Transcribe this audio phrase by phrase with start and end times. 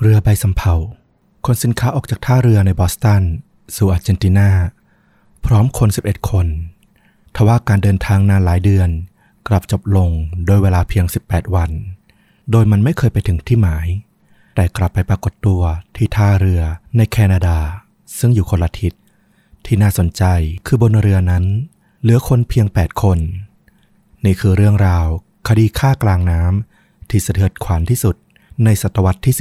[0.00, 0.74] เรือใบสำเภา
[1.46, 3.22] คนสินค้าออกจากท่าเรือในบอสตัน
[3.76, 4.50] สู่อาร์เจนตินา
[5.46, 6.46] พร้อมคน 11 คน
[7.34, 8.90] ทว่าการเดินทางนานหลายเดือน
[9.48, 10.10] กลับจบลง
[10.46, 11.70] โดยเวลาเพียง 18 วัน
[12.50, 13.86] โดยมันไม่เคยไปถึงที่หมาย
[14.54, 15.62] แต่กลับไปปรากฏตัว
[15.96, 16.62] ที่ท่าเรือ
[16.96, 17.58] ในแคนาดา
[18.18, 18.92] ซึ่งอยู่คนละทิศ
[19.66, 20.22] ที่น่าสนใจ
[20.66, 21.44] คือบนเรือนั้น
[22.02, 23.18] เหลือคนเพียง 8 คน
[24.24, 25.06] นี่คือเรื่องราว
[25.48, 28.16] คดีฆ่ากลางน้ำที่สะเทือนขวัญที่สุด
[28.64, 29.40] ในศตวรรษที่ 19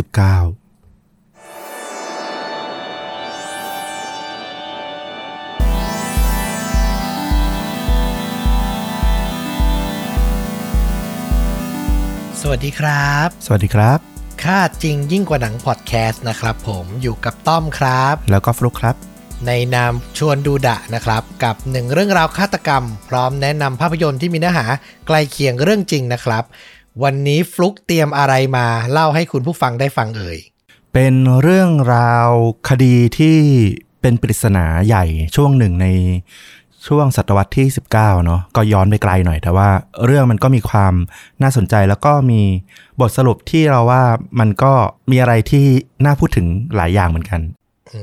[12.41, 13.99] สวัสดีครับ สวัสดีครับ
[14.43, 18.95] ค่าจริงยิ่งกว่าหนังพอดแคสต์นะครับผมอยู่กับต้อมครับ แล้วก็ฟลุกครับ
[19.47, 24.65] ในนามชวนดูดะนะครับ กับหนึ่งเรื่องราวฆาตกรรม พร้อมแนะนำภาพยนตร์ที่มีเนื้อหา
[25.07, 26.43] ใกล้เคียงเรื่องจริงนะครับ
[27.03, 30.37] วันนี้ฟลุกเตรียมอะไรมาเล่าให้คุณผู้ฟังได้ฟังเอ่ย
[30.93, 32.29] เป็นเรื่องราว
[32.69, 33.37] คดีที่
[34.01, 35.87] เป็นปริศนาใหญ่ช่วงหนึ่งใน
[36.87, 39.69] ช่วงศตวรรษที่ 19 เนาะก็ย้อนไปไกลหน่อย แต่ว่า
[40.05, 40.93] เรื่องมันก็มีความ
[41.41, 42.41] น่าสนใจแล้วก็มี
[42.99, 44.03] บทสรุปที่เราว่า
[44.39, 44.73] มันก็
[45.11, 45.65] มีอะไรที่
[46.05, 47.41] น่าพูดถึงหลายอย่างเหมือนกัน
[47.93, 48.01] อื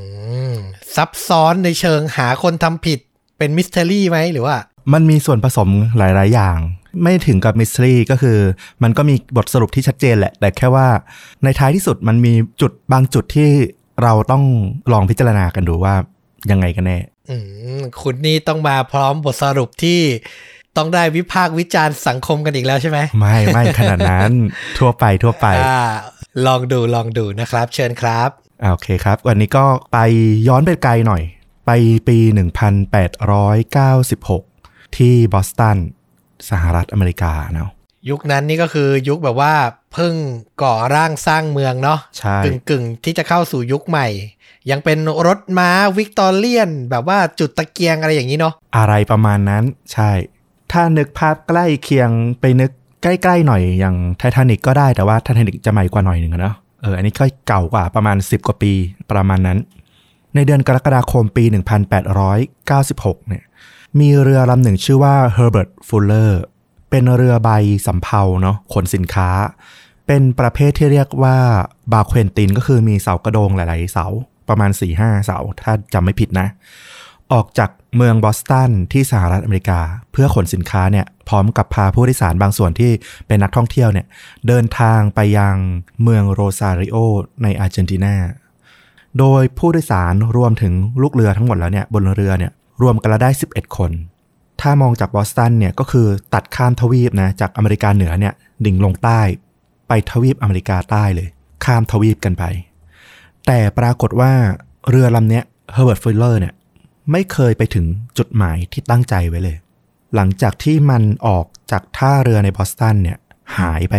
[0.53, 0.55] ม
[0.95, 2.99] ซับซ้อนในเชิงหาคนทำผิด
[3.39, 4.57] เป็น mystery ไหมหรือว่า
[4.93, 6.59] มันมีส่วนผสมหลาย ๆ อย่าง
[7.03, 8.39] ไม่ถึงกับ mystery ก็คือ
[8.83, 10.89] มันก็มีบทสรุปที่ชัดเจนแหละ แต่แค่ว่า
[11.45, 13.49] ในท้ายที่สุดมันมีจุดบางจุดที่
[14.03, 14.45] เราต้อง
[14.93, 15.95] ลองพิจารณากันดูว่า
[16.51, 16.99] ยังไงกันแน่
[17.31, 17.37] อื
[17.79, 20.01] มคุณนี่ต้องมาพร้อมบทสรุปที่
[20.77, 24.33] ต้องได้วิพากษ์วิจารณ์สังคมกันอีกแล้วใช่ไหมไม่ไม่ขนาดนั้น
[24.79, 25.83] ทั่วไปทั่วไปอ่า
[26.47, 28.31] ลองดูลองดูนะครับ เชิญครับ
[28.63, 29.99] อ่าโอเคครับ วันนี้ก็ไป
[30.49, 31.23] ย้อนไปไกลหน่อย
[31.67, 31.71] ไป
[32.09, 32.19] ปี
[34.23, 35.79] 1896 ที่บอสตัน
[36.51, 37.71] สหรัฐอเมริกาเนาะ
[38.11, 39.55] ยุคนั้นนี่ก็คือยุคแบบว่า
[39.93, 40.15] เพิ่ง
[40.63, 44.07] ก่อร่างสร้างเมืองเนาะใช่กึ่งกึ่งๆที่จะเข้าสู่ยุคใหม่
[44.71, 50.11] ยังเป็นรถม้าวิกตอเรียน แบบว่าจุดตะเกียงอะไรอย่างนี้เนาะอะไรประมาณนั้นใช่
[50.73, 52.11] ถ้านึกภาพใกล้เคียง
[52.41, 52.71] ไปนึก
[53.03, 58.73] ใกล้ๆหน่อยอย่างไททานิกก็ได้แต่ว่าไททานิกจะใหม่กว่าหน่อยหนึ่งอะเนาะเอออันนี้ก็เก่ากว่าประมาณ 10 กว่าปี
[59.13, 59.59] ประมาณนั้น
[60.35, 61.45] ในเดือนกรกฎาคมปี
[62.37, 63.45] 1896เนี่ย
[64.01, 66.33] มีเรือลำหนึ่งชื่อว่า Herbert Fuller
[66.91, 67.51] เป็นเรือใบ
[67.87, 69.31] สำเภาเนาะขนสินค้า
[70.07, 71.37] เป็นประเภทที่เรียกว่า
[71.93, 74.07] บาเควนตินก็คือมีเสากระโดงหลาย ๆ เสา
[74.49, 76.47] ประมาณ 4-5 เสา ถ้าจำไม่ผิดนะ
[77.33, 79.81] ออกจากเมืองบอสตันที่สหรัฐอเมริกา
[80.13, 82.91] เพื่อขนสินค้าเนี่ยพร้อมกับพาผู้โดยสารบางส่วนที่
[83.27, 84.07] เป็นนักท่องเที่ยวเนี่ย
[84.49, 85.55] เดินทางไปยัง
[86.03, 86.97] เมืองโรซาริโอ
[87.43, 88.15] ในอาร์เจนตินา
[89.19, 90.73] โดยผู้โดยสารรวมถึง
[91.03, 92.53] ลูกเรือทั้งหมดแล้วเนี่ยบนเรือเนี่ย
[92.83, 93.91] รวมกันแล้วได้ 11 คน
[94.61, 99.21] ถ้ามองจากบอสตันเนี่ยก็คือตัดข้ามทวีปนะจากอเมริกาเหนือเนี่ยดิ่งลงใต้
[99.89, 101.29] ไปทวีปอเมริกาใต้เลย
[101.65, 102.45] ข้ามทวีปกันไป
[103.47, 104.33] แต่ปรากฏว่า
[104.91, 106.55] เรือลำเนี้ยเฮอร์เบิร์ตฟูลเลอร์เนี่ย
[107.13, 107.87] ไม่เคยไปถึง
[108.19, 109.57] จุดหมายที่ตั้งใจไว้เลย
[110.15, 113.19] หลังจากที่มันออกจากท่าเรือในบอสตันเนี่ย
[113.59, 113.95] หายไป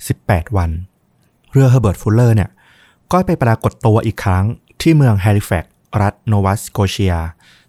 [0.00, 0.70] 18 วัน
[1.52, 2.50] เรือเฮอร์เบิร์ตฟูลเลอร์เนี่ย
[3.12, 4.44] ก็ไปปรากฏตัวอีกครั้ง
[4.80, 7.14] ที่เมืองแฮลิแฟกซ์รัฐโนวาสโกเชีย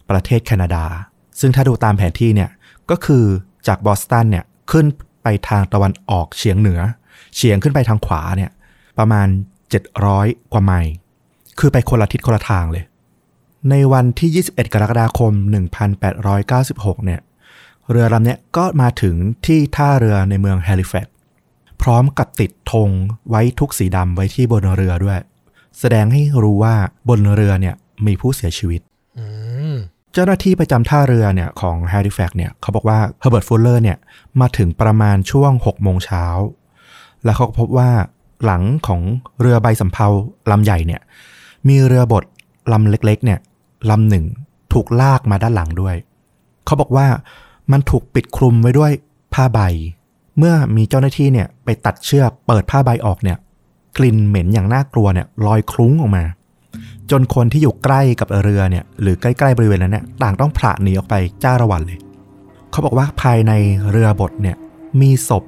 [0.09, 0.85] ประเทศแคนาดา
[1.39, 2.49] ซึ่งถ้าดูตามแผนที่เนี่ย
[2.89, 3.25] ก็คือ
[3.67, 4.85] จากบอสตันเนี่ยขึ้น
[5.23, 6.81] ไปทางตะวันออกเฉียงเหนือ
[7.35, 8.51] เฉียงขึ้นไปทางขวาเนี่ย
[8.99, 9.27] ประมาณ
[9.93, 10.93] 700 กว่าไมล์
[11.59, 12.83] คือไปคนละทิศคนละทางเลย
[13.69, 15.33] ในวันที่ 21 กรกฎาคม
[15.99, 17.21] 1896 เนี่ย
[17.91, 21.13] เรือลำเนี้ยก็มาถึงที่ท่าเรือในเมืองแฮลิแฟกซ์
[21.81, 22.89] พร้อมกับติดธง
[23.29, 25.19] ไว้ทุกข์สีดำไว้ที่บนเรือด้วย
[25.79, 26.75] แสดงให้รู้ว่า
[27.09, 28.81] บนเรือเนี่ยมีผู้เสียชีวิต
[30.17, 33.97] เจ้าหน้าที่ประจำท่าเรือเนี่ยของแฮลิแฟกซ์เนี่ยเขาบอกว่าเฮอร์เบิร์ตฟูลเลอร์เนี่ย
[34.41, 36.25] มาถึงประมาณช่วง6โมงเช้า
[37.23, 37.89] แล้วเขาพบว่า
[38.45, 39.01] หลังของ
[39.41, 40.07] เรือใบสำเภา
[40.51, 41.01] ลำใหญ่เนี่ย
[41.67, 42.23] มีเรือบด
[42.71, 43.39] ลำเล็กๆเนี่ย
[43.89, 44.25] ลำหนึ่ง
[44.73, 45.95] ถูกลากมาด้านหลังด้วย
[46.65, 47.07] เขาบอกว่า
[47.71, 48.91] มันถูกปิดคลุมไว้ด้วย
[49.33, 49.59] ผ้าใบ
[50.37, 53.37] เมื่อมีเจ้าหน้าที่เนี่ยไปตัดเชือกเปิดผ้าใบออกเนี่ย
[53.97, 56.23] กลิ่นเหม็นอย่างน่ากลัวเนี่ยลอยคลุ้งออกมา
[57.11, 61.99] จนคนที่อยู่ใกล้กับเรือเนี่ยหรือใกล้ๆบริเวณนั้นเนี่ยต่างต้องผละหนีออกไปจ้าระวันเลย
[62.71, 63.51] เขาบอกว่าภายใน
[63.89, 64.57] เรือบดเนี่ย
[65.01, 65.43] มีศพ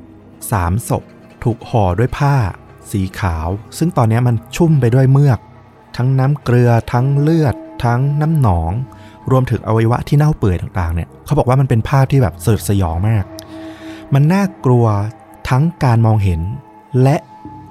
[0.52, 1.04] สามศพ
[1.44, 2.36] ถูกห่อด้วยผ้า
[2.92, 5.40] สีขาว ซึ่งตอนนี้มันชุ่มไปด้วยเมือก
[5.98, 8.72] ทั้งน้ำเกลือทั้งเลือด ทั้งน้ำหนอง
[9.32, 13.26] รวมถึงอวัยวะที่เน่าเปื่อยต่างๆเนี่ยเขาบอกว่ามันเป็นภาพที่แบบสยดสยองมาก
[14.14, 14.86] มันน่ากลัว
[15.50, 16.42] ทั้งการมองเห็น
[17.04, 17.16] และ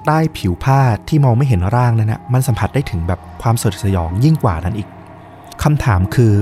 [0.07, 4.87] ใต้ผิวผ้าที่มองไม่เห็นร่างนั้นนะมันสัมผัสได้ถึงแบบความสยดสยองยิ่งกว่านั้นอีก
[5.63, 6.33] คำถามคือ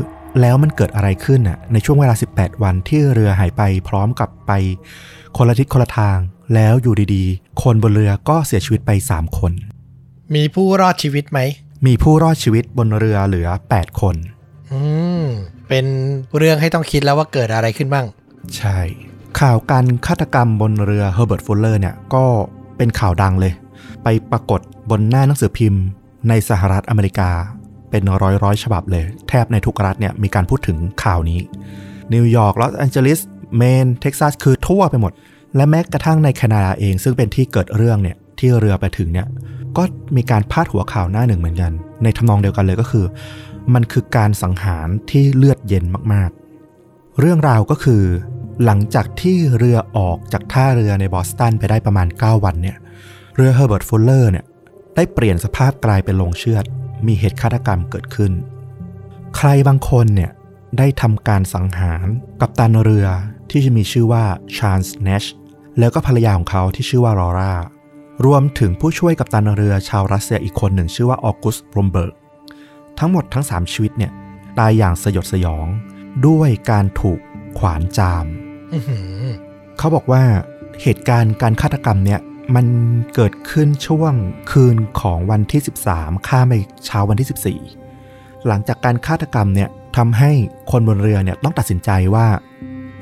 [0.42, 4.52] แล้วมันเกิดอะไรขึ้นน่ะในช่วงเวลา 18 วันที่เรือหายไปพร้อมกับไป
[5.38, 6.18] คนละทิศคนละทาง
[6.54, 9.52] แล้วอยู่ดีๆ คนบนเรือก็เสียชีวิตไป 3 คน
[10.36, 11.40] มีผู้รอดชีวิตไหม
[11.86, 14.16] มีผู้รอดชีวิตบนเรือเหลือ 8 คน
[14.72, 14.80] อื
[15.22, 15.24] ม
[15.70, 15.86] เป็น
[16.38, 18.06] เรื่องให้ต้องคิดแล้วว่าเกิดอะไรขึ้นบ้าง
[18.58, 18.80] ใช่
[19.40, 22.26] ข่าวการฆาตกรรมบนเรือเฮอร์เบิร์ตฟูลเลอร์เนี่ยก็
[22.78, 23.54] เป็นข่าวดังเลย
[24.04, 25.84] ไปปรากฏบนหน้าหนังสือพิมพ์
[26.30, 27.30] ในสหรัฐอเมริกา
[27.90, 31.40] เป็นร้อยร้อยฉบับเลย แทบในทุกรัฐเนี่ยมีการพูดถึงข่าวนี้
[32.14, 33.20] นิวยอร์กลอสแอนเจลิส
[33.58, 35.12] เมนเท็กซัสคือทั่วไปหมด
[35.56, 39.28] และแม้กระทั่งในแคนาดาเอง ซึ่งเป็นที่เกิดเรื่องเนี่ยที่เรือไปถึงเนี่ย
[39.78, 39.84] ก็
[40.16, 41.72] มีการพาดหัวข่าวหน้าหนึ่งเหมือนกัน
[42.04, 43.06] ในทำนองเดียวกันเลยก็คือ
[43.74, 48.04] มันคือการสังหารที่เลือดเย็นมากๆ เรื่องราวก็คือ
[48.64, 52.78] หลังจากที่เรือออกจากท่าเรือในบอสตันไปได้ประมาณ 9 วันเนี่ย
[53.36, 54.46] เรือเฮอร์เบิร์ตฟูลเลอร์เนี่ย
[54.96, 56.66] ได้เปลี่ยนสภาพกลายเป็นโรงเชือด
[57.08, 58.32] มีเหตุฆาตกรรมเกิดขึ้น
[59.38, 60.32] ใครบางคนเนี่ย
[60.78, 62.06] ได้ทำการสังหาร
[62.42, 63.08] กัปตันเรือ
[63.50, 64.24] ที่จะมีชื่อว่า
[64.58, 65.24] ชาร์ลส์แนช
[65.80, 67.54] แล้วก็ภรรยาของเขาที่ชื่อว่าลอร่า
[68.26, 72.14] รวมถึงผู้ช่วยกัปตันเรือชาวรัสเซียอีกคนหนึ่งชื่อว่าออกัสต์บลอมเบิร์ก
[73.00, 74.12] ทั้งหมดทั้ง 3 ชีวิตเนี่ย
[74.60, 75.68] ตายอย่างสยดสยอง
[76.28, 77.20] ด้วยการถูก
[77.58, 78.26] ขวานจาม
[79.78, 80.24] เขาบอกว่า
[80.82, 82.20] เหตุการณ์การฆาตกรรมเนี่ย
[82.56, 82.66] มัน
[83.16, 84.14] เกิดขึ้นช่วง
[84.52, 85.62] คืนของวันที่
[85.94, 86.54] 13 ข้ามไป
[86.86, 90.32] เช้าวันที่ 14 หลังจากการฆาตกรรมเนี่ยทำให้
[90.72, 92.28] คนบนเรือเนี่ยต้องตัดสินใจว่า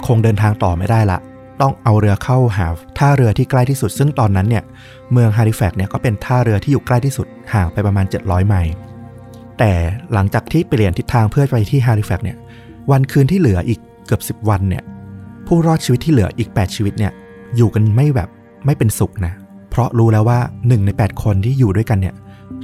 [0.08, 1.20] คงเดินทางต่อไม่ได้ละ
[1.62, 2.68] ต้องเอาเรือเข้าหา
[2.98, 4.64] ท่าเรือที่ใกล้ที่สุด ซึ่งตอนนั้นเนี่ย
[5.12, 8.74] เมืองฮาริแฟกซ์เนี่ยก็เป็นท่าเรือที่อยู่ใกล้ที่สุดห่างไปประมาณ 700 ไมล์
[9.60, 9.72] แต่
[10.14, 12.38] หลังจากที่เปลี่ยนทิศทางเพื่อไปที่ฮาริแฟกซ์เนี่ย
[12.92, 14.84] วันคืนที่เหลืออีกเกือบ 10 วันเนี่ย
[15.48, 17.12] ผู้รอดชีวิตที่เหลืออีก 8 ชีวิตเนี่ย
[17.56, 18.30] อยู่กันไม่แบบ
[18.66, 19.34] ไม่เป็นสุขนะ
[19.70, 22.16] เพราะรู้แล้วว่า 1 ใน 8 คนที่อยู่ด้วยกันเนี่ย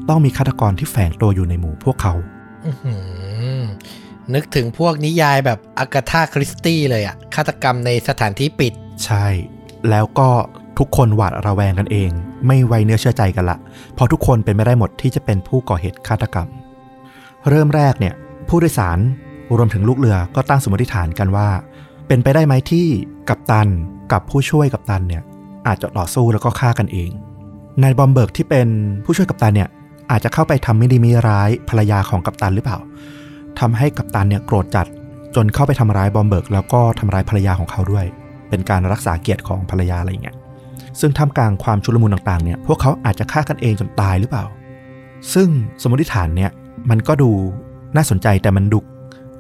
[0.10, 2.14] ต้องมีฆาตกรที่แฝงตัวอยู่ในหมู่พวกเขา
[2.66, 2.94] อื้อหื
[3.60, 3.62] อ
[4.34, 8.74] นึกถึงพวกนิยายแบบอากาธาคริสตี้เลยอะฆาตกรรมในสถานที่ปิด
[9.06, 9.28] ใช่
[9.90, 10.30] แล้วก็
[10.80, 12.10] ทุกคนหวาดระแวงกันเอง
[12.48, 13.58] ไม่ไว้เนื้อเชื่อใจกันละ
[13.94, 16.48] เพราะทุกคนเป็นไม่ได้หมดที่จะเป็นผู้ก่อเหตุฆาตกรรม
[17.50, 18.14] เริ่มแรกเนี่ย
[18.48, 19.00] ผู้โดยสาร
[19.58, 21.50] รวมถึงลูกเรือก็ตั้งสมมติฐานกันว่า
[22.12, 22.88] เป็นไปได้ไหมที่
[23.30, 23.68] กัปตัน
[24.12, 25.24] กับผู้ช่วยกัปตันเนี่ย
[25.68, 27.10] อาจจะต่อสู้แล้วก็ฆ่ากันเอง
[27.84, 28.68] นายบอมเบิร์กที่เป็น
[29.06, 29.70] ผู้ช่วยกัปตันเนี่ย
[30.12, 32.78] อาจจะเข้าไปทำไม่ดีไม่ร้ายภรรยาของกัปตันหรือเปล่า
[33.60, 34.88] ทำให้กัปตันเนี่ยโกรธจัด
[35.36, 38.06] จนเข้าไปทำร้ายบอมเบิร์กแล้วก็ทำร้ายภรรยาของเขาด้วย
[38.50, 40.36] เป็นการรักษาเกียรติของภรรยาอะไรเงี้ย
[41.00, 44.46] ซึ่งท่ามกลางความชุลมุนต่างๆเนี่ยพวกเขาอาจจะฆ่ากันเองจนตายหรือเปล่า
[45.34, 45.50] ซึ่ง
[45.82, 46.52] สมมติฐานเนี่ย
[46.90, 47.30] มันก็ดู
[47.96, 48.80] น่าสนใจแต่มันดุ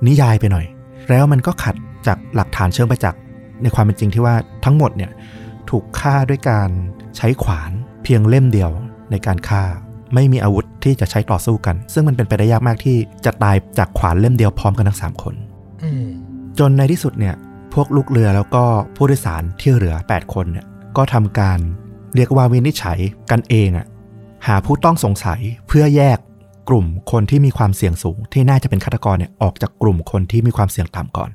[0.08, 0.66] นิยายไปหน่อย
[1.10, 1.76] แล้วมันก็ขัด
[2.08, 3.22] จากหลักฐานเชิงประจักษ์
[3.62, 4.36] ในความเป็นจริงที่ว่า
[4.66, 5.12] ทั้งหมดเนี่ย
[5.70, 6.70] ถูกฆ่าด้วยการ
[7.18, 7.72] ใช้ขวาน
[8.04, 8.72] เพียงเล่มเดียว
[9.12, 9.64] ในการฆ่า
[10.14, 15.36] ไม่มีอาวุธที่จะใช้ต่อสู้กัน ซึ่งมันเป็นไปได้ยากมากที่จะตายจากขวานเล่มเดียวพร้อมกันทั้งสามคน
[16.60, 17.36] จนในที่สุดเนี่ย
[17.74, 18.64] พวกลูกเรือแล้วก็
[18.96, 20.66] ผู้โดยสารที่เหลือ 8 คนเนี่ย
[20.98, 21.60] ก็ทำการ
[22.16, 23.00] เรียกว่าวินิจฉัย
[23.32, 23.88] กันเองอะ
[24.48, 26.20] หาผู้ต้องสงสัยเพื่อแยก
[26.70, 31.30] กลุ่มคนที่มีความเสี่ยงสูง ที่น่าจะเป็นฆาตกรเนี่ยออกจากกลุ่มคนที่มีความเสี่ยงต่ำก่อน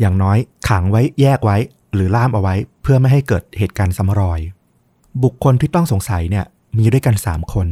[0.00, 0.38] อย่างน้อย
[0.68, 1.56] ขังไว้แยกไว้
[1.94, 4.40] หรือล่ามเอาไว้ เพื่อไม่ให้เกิดเหตุการณ์ซ้ำรอย
[5.22, 6.44] บุคคลที่ต้องสงสัยเนี่ย
[6.78, 7.68] มีด้วยกัน 3 คน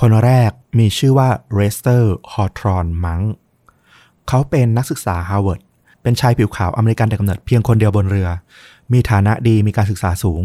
[0.00, 3.20] คนแรกมีชื่อว่าเลสเตอร์ฮอว์ธอร์นมังก์
[4.28, 5.60] เขาเป็นนักศึกษาฮาร์วาร์ด
[6.02, 8.28] เป็นชายผิวขาวอเมริกันแต่กำเนิดเพียงคนเดียวบนเรือ
[8.92, 10.42] มีฐานะดีมีการศึกษาสูง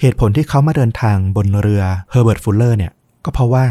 [0.00, 2.92] เหตุผลที่เขามาเดินทางบนเรือเฮอร์เบิร์ตฟูลเลอร์เนี่ย
[3.24, 3.64] ก็เพราะว่า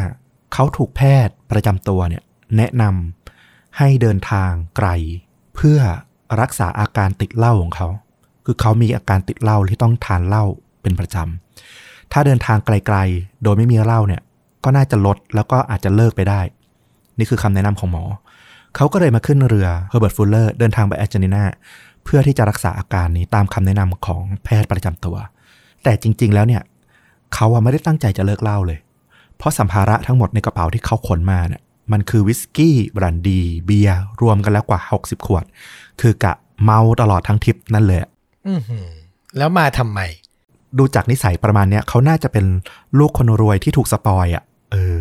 [0.54, 2.24] เขาถูกแพทย์ประจำตัวเนี่ย
[2.58, 4.88] แนะนำให้เดินทางไกล
[5.56, 5.80] เพื่อ
[6.42, 7.88] รักษาอาการติดเหล้าของเขา
[8.46, 10.46] คือเขามีอาการติดเหล้าที่ต้องทานเหล้า
[10.82, 14.22] เป็นประจำ ถ้าเดินทางไกลๆ โดยไม่มีเหล้าเนี่ย
[14.64, 16.42] ก็น่าจะลดแล้วก็อาจจะเลิกไปได้
[17.18, 18.04] นี่คือคำแนะนำของหมอ
[18.76, 21.44] เขาก็เลยมาขึ้นเรือเฮอร์เบิร์ตฟูลเลอร์เดินทางไปอาร์เจนตินา
[22.04, 25.16] เพื่อที่จะรักษาอาการนี้ตามคำแนะนำของแพทย์ประจำตัว
[25.84, 26.62] แต่จริง ๆ แล้วเนี่ย
[27.34, 28.80] เขาไม่ได้ตั้งใจจะเลิกเหล้าเลย
[29.42, 35.44] เพราะสัมภาระทั้งหมดในกระเป๋าที่เขาขนมาเนี่ยมันคือวิสกี้บรันดี เบียร์รวมกันแล้วกว่า 60 ขวด
[36.02, 36.34] คือกะ
[36.64, 38.10] เมาตลอดทั้งทริปนั่นเลยอะ
[38.48, 38.88] อือหือ
[39.38, 40.00] แล้วมาทำไม
[40.78, 42.46] ดูจากนิสัยประมาณเนี้ยเขาน่าจะเป็น
[43.00, 45.00] ลูกคนรวยที่ถูกสปอยอะ่ะ เออ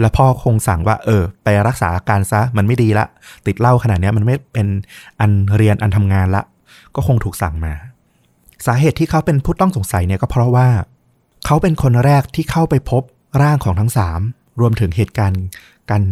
[0.00, 3.06] แล้วพ่อคงสั่งว่า เออ ไปรักษาอาการซะมันไม่ดีละ
[3.46, 4.66] ติดเหล้าขนาดเนี้ยมันไม่เป็น
[5.20, 6.42] อันเรียนอันทำงานละ
[6.94, 7.74] ก็คงถูกสั่งมา
[8.66, 10.68] สาเหตุที่เขาเป็นผู้ต้องสงสัยเนี่ยก็เพราะว่า
[11.46, 13.02] เขาเป็นคนแรกที่เข้าไปพบ
[13.42, 14.20] ร่างของทั้งสาม
[14.60, 15.42] รวมถึงเหตุการณ์
[15.90, 16.02] การ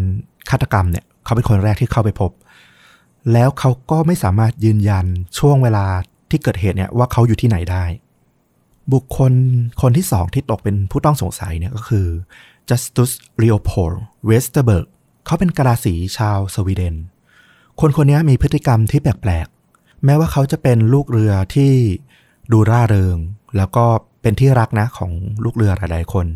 [0.50, 2.30] ฆาตกรรมเนี่ยเขาเป็นคนแรกที่เข้าไปพบ
[3.32, 5.06] แล้วเขาก็ไม่สามารถยืนยัน
[5.38, 5.86] ช่วงเวลา
[6.30, 7.84] ที่เกิดเหตุเนี่ยว่าเขาอยู่ที่ไหนได้
[8.92, 9.32] บุคคล
[9.82, 12.06] คนที่สองที่ตกเป็นผู้ต้องสงสัยเนี่ยก็คือ
[12.68, 13.10] Justus
[13.42, 13.96] Leopold
[14.28, 14.86] Westerberg
[15.26, 16.96] เขาเป็นกะลาสีชาวสวีเดน
[17.80, 21.72] คนคนนี้มีพฤติกรรมที่แปลกๆ แม้ว่าเขาจะเป็นลูกเรือที่
[22.52, 23.16] ดูร่าเริง
[23.56, 23.84] แล้วก็
[24.22, 25.12] เป็นที่รักนะของ
[25.44, 26.26] ลูกเรือหลายๆคน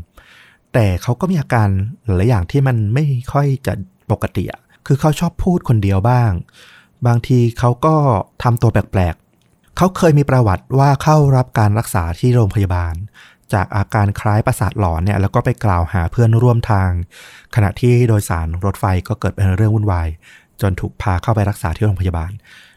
[0.74, 1.68] แต่เขาก็มีอาการ
[2.04, 3.72] หลายอย่างที่มันไม่ค่อยจะ
[4.10, 6.30] ปกติอะคือเขาชอบพูดคนเดียวบ้าง
[7.06, 7.94] บางทีเขาก็
[8.42, 12.94] ทำตัวแปลกๆ เขาเคยมีประวัติว่าเข้ารับการรักษาที่โรงพยาบาล
[13.52, 16.90] จากอาการคล้ายประสาทหลอนเนี่ยแล้วก็ไปกล่าวหาเพื่อนร่วมทาง
[17.54, 20.08] ขณะที่โดยสารรถไฟก็เกิดเป็นเรื่องวุ่นวาย
[20.60, 22.30] จนถูกพาเข้าไปรักษาที่โรงพยาบาล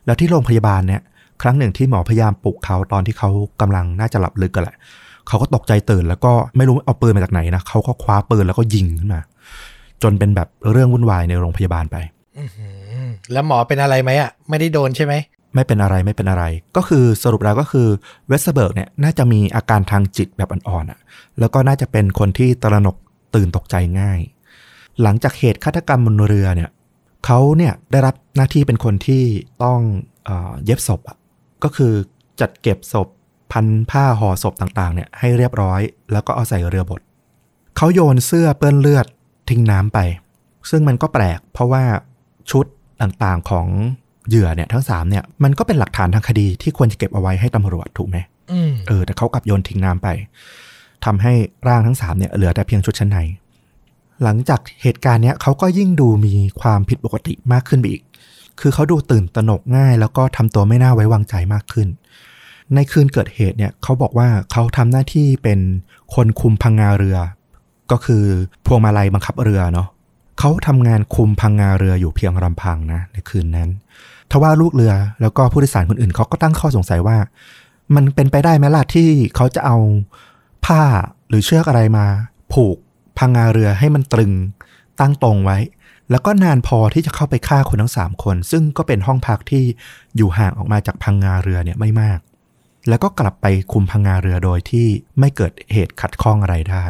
[0.05, 1.01] แล้วที่โรงพยาบาลเนี่ย
[1.41, 3.29] ครั้งหนึ่งที่หมอพยายามปลุกเขาตอนที่เขา
[3.61, 4.77] กำลังน่าจะหลับลึกกันแหละ
[5.27, 9.21] เขาก็ตกใจตื่นแล้วก็ไม่รู้เอาปืนมาจากไหนนะเขาก็คว้าปืนแล้วก็ยิงขึ้นมา
[10.03, 11.97] จนเป็นแบบเรื่องวุ่นวายในโรงพยาบาลไป
[12.37, 12.43] อื
[13.07, 15.13] มแล้วหมอเป็นอะไรไหมอะไม่ได้โดนใช่ไหม
[15.55, 16.43] ไม่เป็นอะไรไม่เป็นอะไร
[16.75, 17.87] ก็คือสรุปแล้วก็คือ
[18.27, 20.99] เวสเบิร์กเนี่ยน่าจะมีอาการทางจิตแบบอ่อนๆอะ
[21.39, 22.95] แล้วก็น่าจะเป็นคนที่ตระหนก
[23.35, 24.19] ตื่นตกใจง่าย
[25.01, 26.69] หลังจากเหตุฆาตกรรมบนเรือเนี่ย
[27.25, 29.23] เขาเนี่ยได้รับหน้าที่เป็นคนที่
[29.63, 29.79] ต้อง
[30.25, 31.17] เออเย็บศพอะ
[31.63, 31.93] ก็คือ
[32.41, 33.07] จัดเก็บศพ
[33.53, 35.81] พันผ้าห่อศพต่างๆเนี่ยให้เรียบร้อย
[36.11, 37.01] แล้วก็เอาใส่เรือบด
[37.77, 39.05] เขาโยนเสื้อเปื้อนเลือด
[39.49, 39.99] ทิ้งน้ำไป
[40.69, 41.83] ซึ่งมันก็แปลก เพราะว่า
[42.51, 42.65] ชุด
[43.01, 43.67] ต่างๆของ
[44.27, 48.17] เหยื่อเนี่ยทั้งสามเนี่ยมันก็เป็นหลักฐานทางคดีที่ควรจะเก็บเอาไว้ให้ตำรวจถูกไหม
[48.51, 50.07] อืมเออ แต่เขากลับโยนทิ้งน้ำไป
[51.05, 51.33] ทำให้
[51.67, 53.17] ร่างทั้งสามเนี่ยเหลือแต่เพียงชุดชั้นใน
[54.23, 58.03] หลังจากเหตุการณ์เนี้ยเขาก็ยิ่งดูมีความผิดปกติมากขึ้นไปอีก
[58.59, 61.87] คือเขาดูตื่นตระหนกง่าย แล้วก็ทำตัวไม่น่าไว้วางใจมากขึ้น
[62.75, 65.59] ในคืนเกิดเหตุเนี่ยเขาบอกว่าเขาทำหน้าที่เป็น
[66.15, 67.17] คนคุมพังงาเรือ
[67.91, 68.23] ก็คือ
[68.65, 69.87] พวงมาลัยบังคับเรือเนาะ
[70.39, 73.69] เขาทำงานคุมพังงาเรืออยู่เพียงลำพังนะในคืนนั้น
[74.31, 77.17] ทว่าลูกเรือแล้วก็ผู้โดยสารคนอื่นเขาก็ตั้งข้อสงสัยว่า
[77.95, 79.77] มันเป็นไปได้ไหมล่ะที่เขาจะเอา
[80.65, 80.81] ผ้า
[81.29, 82.05] หรือเชือกอะไรมา
[82.53, 82.77] ผูก
[83.17, 84.31] พังงาเรือให้มันตรึง
[84.99, 85.57] ตั้งตรงไว้
[86.11, 89.63] แล้วก็นานพอที่จะเข้าไปฆ่าคนทั้งสามคน ซึ่งก็เป็นห้องพักที่
[90.15, 92.19] อยู่ห่างออกมาจากพังงาเรือเนี่ยไม่มาก
[92.89, 94.87] แล้วก็กลับไปคุมพังงาเรือโดยที่
[95.19, 96.85] ไม่เกิดเหตุขัดข้องอะไรได้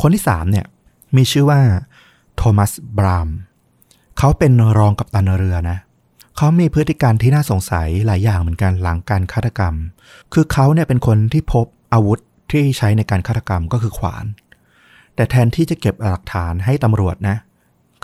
[0.00, 0.66] คนที่สามเนี่ย
[1.16, 1.60] มีชื่อว่า
[2.36, 3.28] โทมัสบราม
[4.18, 5.78] เขาเป็นรองกัปตันเรือนะ
[6.36, 9.74] เขามีพฤติการที่น่าสงสัยหลายอย่างเหมือนกันหลังการฆาตกรรม
[10.32, 12.18] คือเขาเนี่ยเป็นคนที่พบอาวุธ
[12.50, 14.24] ที่ใช้ในการฆาตกรรมก็คือขวาน
[15.14, 17.36] แต่แทนที่จะเก็บหลักฐานให้ตำรวจนะ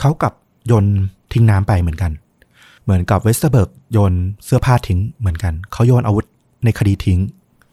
[0.00, 0.32] เขากับ
[0.66, 0.86] โยน
[1.32, 2.12] ทิ้งน้ำไปเหมือนกัน
[2.84, 4.12] เหมือนกับเวสเทอร์เบิร์กโยน
[4.44, 6.26] เสื้อผ้าทิ้งเหมือนกัน เขาโยนอาวุธ
[6.64, 7.20] ในคดีทิ้ง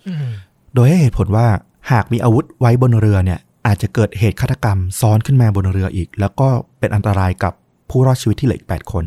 [0.08, 0.30] อืม
[0.75, 1.48] โดยให้เหตุผลว่า
[1.92, 6.48] หากมีอาวุธไว้บนเรือเนี่ย อาจจะเกิดเหตุฆาตกรรมซ้อนขึ้นมาบนเรืออีก แล้วก็
[6.80, 7.54] เป็นอันตรายกับ
[7.90, 9.06] ผู้รอดชีวิตที่เหลืออีก8คน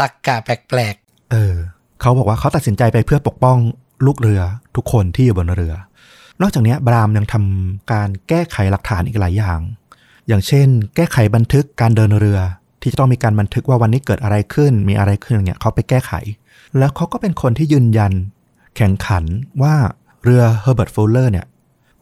[0.00, 0.94] ตรรกะแปลก
[1.30, 1.54] เออ
[2.00, 3.58] เขาบอกว่าเขาตัดสินใจไปเพื่อปกป้อง
[4.06, 4.42] ลูกเรือ
[4.76, 5.74] ทุกคนที่อยู่บนเรือ
[6.40, 9.60] นอกจากนี้บรามยังทำการแก้ไขหลักฐานอีกหลายอย่าง
[10.28, 12.38] อย่างเช่น แก้ไขบันทึกการเดินเรือ
[12.82, 16.12] ที่จะต้องมีการบันทึกว่าวันนี้เกิดอะไรขึ้น มีอะไรขึ้นอย่างเงี้ยเขาไปแก้ไข
[16.78, 18.12] แล้วเขาก็เป็นคนที่ยืนยัน
[18.76, 19.24] แข็งขัน
[19.62, 19.74] ว่า
[20.24, 21.46] เรือเฮอร์เบิร์ตฟูลเลอร์เนี่ย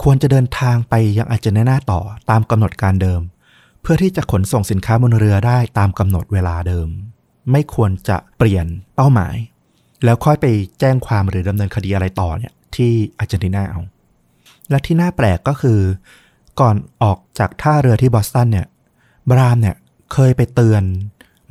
[0.02, 3.20] ควรจะเดินทางไปยังอาร์เจนตินาต่อตามกำหนดการเดิม
[3.82, 6.88] เพื่อที่จะขนส่งสินค้าบนเรือได้ตามกำหนดเวลาเดิม
[7.50, 9.36] ไม่ควรจะเปลี่ยนเป้าหมาย
[10.04, 10.46] แล้วค่อยไป
[10.80, 13.80] แจ้งความหรือดำเนินคดีอะไรต่อเนี่ยที่อาร์เจนตินาเอา
[14.70, 15.78] และที่น่าแปลกก็คือ
[16.60, 18.66] ก่อนออกจากท่าเรือที่บอสตันเนี่ย
[19.30, 19.76] บรามเนี่ย
[20.12, 20.82] เคยไปเตือน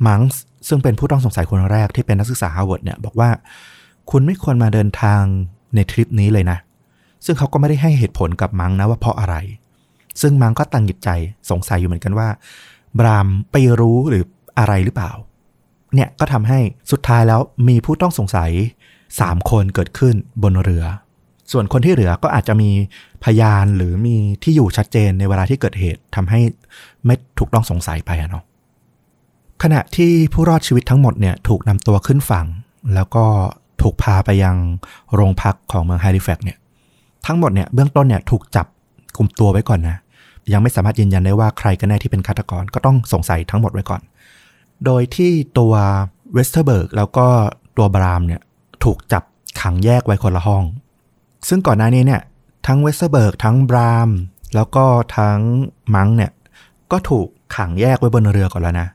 [0.06, 3.30] มังส์ซึ่งเป็นผู้ต้องสงสัยคนแรกที่เป็นนักศึกษาฮาร์วาร์ดเนี่ยบอกว่า
[4.10, 5.22] คุณไม่ควรมาเดินทาง
[5.74, 6.58] ในทริปนี้เลยนะ
[7.24, 9.36] ซึ่งเขาก็ไม่ได้ให้เหตุผลกับมังนะว่าเพราะอะไร
[10.20, 11.10] ซึ่งมังก็ตังหงิดใจ
[11.50, 12.28] สงสัยอยู่เหมือนกันว่า
[12.98, 14.24] บรามไปรู้หรือ
[14.58, 15.12] อะไรหรือเปล่า
[15.94, 16.58] เนี่ยก็ทำให้
[16.90, 18.50] สุดท้ายแล้วมีผู้ต้องสงสัย
[19.00, 20.84] 3คนเกิดขึ้นบนเรือ
[21.52, 22.70] ส่วนคนที่เหลือก็อาจจะมี
[23.24, 26.40] พยานหรือมีที่อยู่ชัดเจนในเวลาที่เกิดเหตุทำให้
[27.04, 28.44] ไม่ถูกต้องสงสัยไปอะเนาะ
[29.62, 32.46] ขณะที่ผู้รอดชีวิตทั้งหมดเนี่ยถูกนำตัวขึ้นฝั่ง
[32.94, 33.24] แล้วก็
[33.82, 34.56] ถูกพาไปยัง
[35.14, 36.58] โรงพักของเมืองไฮริแฟกเนี่ย
[37.26, 38.66] ทั้งหมดเนี่ยเบื้องต้นเนี่ยถูกจับ
[39.16, 39.96] กลุ่มตัวไว้ก่อนนะ
[40.52, 44.00] ยังไม่สามารถยืนยันได้ว่าใครกันแน่ที่เป็นฆาตกรก็ต้องสงสัยทั้งหมดไว้ก่อน
[44.84, 45.74] โดยที่ตัว
[46.32, 47.26] เวสเทอร์เบิร์กแล้วก็
[47.76, 48.40] ตัวบรามเนี่ย
[48.84, 49.22] ถูกจับ
[49.60, 50.64] ขังแยกไว้คนละห้อง
[51.48, 52.22] ซึ่งก่อนหน้านี้เนี่ย
[52.66, 54.08] ทั้งเวสเทอร์เบิร์กทั้งบราม
[54.54, 54.84] แล้วก็
[55.16, 55.38] ทั้ง
[55.94, 56.32] มังเนี่ย
[56.92, 58.88] ก็ถูกขังแยกไว้บนเรือก่อนแล้วนะ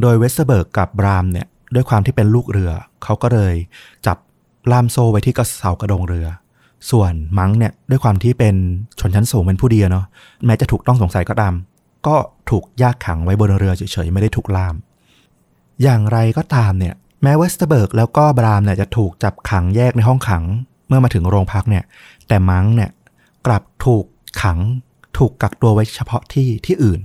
[0.00, 2.72] โดยเวสเทอร์เบิร์กกับบรามเนี่ย ด้วยความที่เป็นลูกเรือ
[3.04, 3.54] เขาก็เลย
[4.06, 4.18] จับ
[4.72, 6.26] ล่ามโซ่ไว้ที่กับเสากระโดงเรือ
[6.90, 8.54] ส่วนมังเนี่ยด้วยความที่เป็น
[9.00, 10.06] ชนชั้นสูงเป็นผู้ดีอะเนาะ
[10.46, 11.54] แม้จะถูกต้องสงสัยก็ตาม
[12.06, 12.16] ก็
[12.50, 14.74] ถูกแยกขังไว้บนเรือเฉยๆไม่ได้ถูกล่าม
[15.82, 20.44] อย่างไรก็ตามเนี่ยแม้เวสเทอร์เบิร์กแล้วก็บรามเนี่ยจะถูกจับขังแยกในห้องขัง
[20.88, 21.84] เมื่อมาถึงโรงพักเนี่ย
[22.28, 22.90] แต่มังเนี่ย
[23.46, 24.04] กลับถูก
[24.42, 24.58] ขัง
[25.18, 27.00] ถูกกักตัวไว้เฉพาะที่ที่อื่น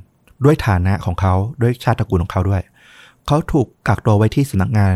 [0.46, 2.62] ด้วยฐานะของเขาด้วยชาติตระกูลของเขาด้วย
[3.28, 4.96] เขาถูกกักตัวไว้ที่สำนักงาน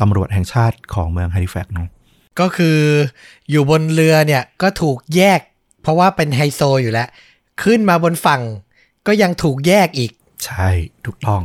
[0.00, 2.78] ตำรวจแห่งชาติของเมืองแฮลิแฟกซ์เนาะๆก็คือ
[3.50, 5.40] อยู่บนเรือเนี่ยก็ถูกแยก
[5.82, 7.08] เพราะว่าเป็นไฮโซอยู่แล้ว
[7.62, 8.42] ขึ้นมาบนฝั่ง
[9.06, 10.10] ก็ยังถูกแยกอีก
[10.44, 10.68] ใช่
[11.06, 11.42] ถูกต้อง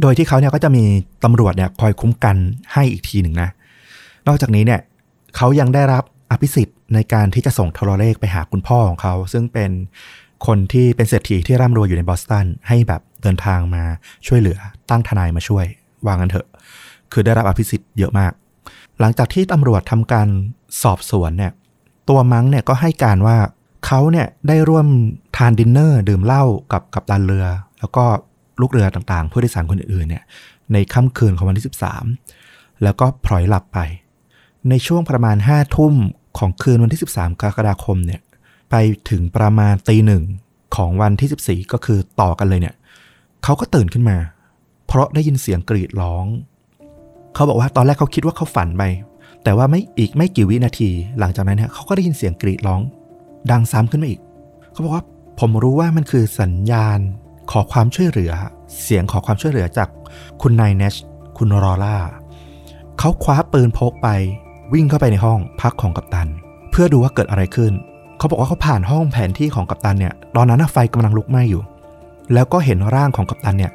[0.00, 0.84] โดยที่เขาเนี่ยก็จะมี
[1.24, 2.36] ตำรวจเนี่ยคอยคุ้มกัน
[2.72, 3.48] ให้อีกทีหนึ่งนะ
[4.26, 4.80] นอกจากนี้เนี่ย
[5.36, 9.70] เขายังได้รับอภิสิทธิ์ในการที่จะส่งโทรเลขไปหาคุณพ่อของเขา ซึ่งเป็น
[10.46, 13.82] คนที่เป็นเศรษฐีที่ร่ำรวยอยู่ในบอสตันให้แบบเดินทางมา
[14.26, 14.58] ช่วยเหลือ
[14.90, 15.64] ตั้งทนายมาช่วย
[16.06, 16.46] วางกันเถอะ
[17.12, 18.32] คือได้รับอภิสิทธิ์เยอะมาก
[19.00, 20.28] หลังจากที่ตำรวจทำการ
[20.82, 21.52] สอบสวนเนี่ย
[22.08, 23.36] ตัวมังเนี่ยก็ให้การว่า
[23.86, 24.86] เขาเนี่ยได้ร่วม
[25.36, 27.46] ทานดินเนอร์ดื่มเหล้ากับกับตันเรือ
[27.78, 28.04] แล้วก็
[28.60, 30.24] ลูกเรือต่างๆ ผู้โดยสารคนอื่นๆเนี่ย
[30.72, 31.66] ในค่ำคืนของวันที่
[32.22, 33.78] 13 แล้วก็พลอยหลับไป
[34.68, 35.94] ในช่วงประมาณ5้าทุ่ม
[36.38, 38.20] ของคืนวันที่ 13 กรกฎาคมเนี่ย
[38.70, 38.74] ไป
[39.10, 40.22] ถึงประมาณตีหนึ่ง
[40.76, 42.74] ของวันที่ 14 ก็คือต่อกันเลยเนี่ย
[43.44, 44.18] เขาก็ตื่นขึ้นมา
[44.86, 46.26] เพราะได้ยินเสียงกรีดร้อง
[47.34, 48.82] เขาบอกว่าตอนแรกเขาคิดว่าเขาฝันไป
[49.44, 52.80] แต่ว่าไม่อีกไม่กี่วินาที หลังจากนั้นเนี่ยเขาก็ได้ยินเสียงกรีดร้อง
[53.50, 54.20] ดังซ้ำขึ้นมาอีก
[54.72, 55.04] เขาบอกว่า
[55.40, 56.98] ผมรู้ว่ามันคือสัญญาณ
[57.50, 58.32] ขอความช่วยเหลือ
[58.82, 59.88] เสียงขอความช่วยเหลือจาก
[60.42, 60.94] คุณนายเนช
[61.38, 61.96] คุณรอล่า
[62.98, 64.08] เขาคว้าปืนพกไป
[64.72, 66.28] วิ่งเข้าไปในห้องพักของกัปตัน
[66.70, 67.72] เพื่อดูว่าเกิดอะไรขึ้น
[68.20, 71.62] เขาบอกว่าเขาผ่านห้องแผนที่ของกัปตันเนี่ย ตอนนั้นไฟกำลังลุกไหม้อยู่
[72.34, 73.72] แล้วก็เห็นร่างของกัปตันเนี่ย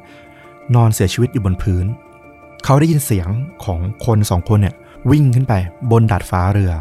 [0.74, 1.84] นอนเสียชีวิตอยู่บนพื้น
[2.64, 3.28] เขาได้ยินเสียง
[3.64, 4.74] ของคนสองคนเนี่ย
[5.10, 5.54] วิ่งขึ้นไป
[5.90, 6.72] บนดาดฟ้าเรือ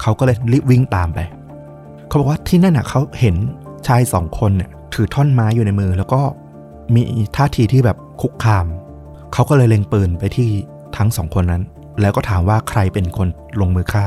[0.00, 1.18] เขาก็เลยรีบวิ่งตามไป
[2.06, 3.36] เขาบอกว่าที่นั่นน่ะเขาเห็น
[3.86, 6.20] ชายสองคนเนี่ยถือท่อนไม้อยู่ในมือ แล้วก็
[6.94, 7.02] มี
[7.36, 8.66] ท่าทีที่แบบคุกคาม
[9.32, 10.50] เขาก็เลยเล็งปืนไปที่
[10.96, 11.62] ทั้งสองคนนั้น
[12.00, 13.28] แล้วก็ถามว่าใครเป็นคน
[13.60, 14.06] ลงมือฆ่า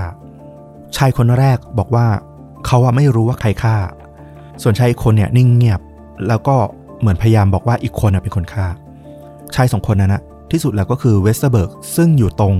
[0.95, 2.07] ชายคนแรกบอกว่า
[2.67, 3.75] เขาอะไม่รู้ว่าใครฆ่า
[4.63, 5.81] ส่วนชายอีกคนเนี่ยนิ่งเงียบ
[6.27, 6.55] แล้วก็
[6.99, 8.65] เหมือนพยายามบอกว่าอีกคนเป็นคนฆ่า
[9.55, 10.21] ชายสองคนนั้นนะ
[10.51, 12.55] ที่สุดแล้วก็คือเวสเตอร์เบิร์กซึ่งอยู่ตรง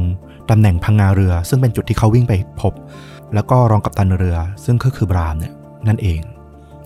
[0.50, 2.74] ตำแหน่งพังงาเรือ ซึ่งเป็นจุดที่เขาวิ่งไปพบ
[3.34, 5.54] แล้วก็รองกัปตันเรือ ซึ่งก็คือบรามเนี่ย
[5.88, 6.20] นั่นเอง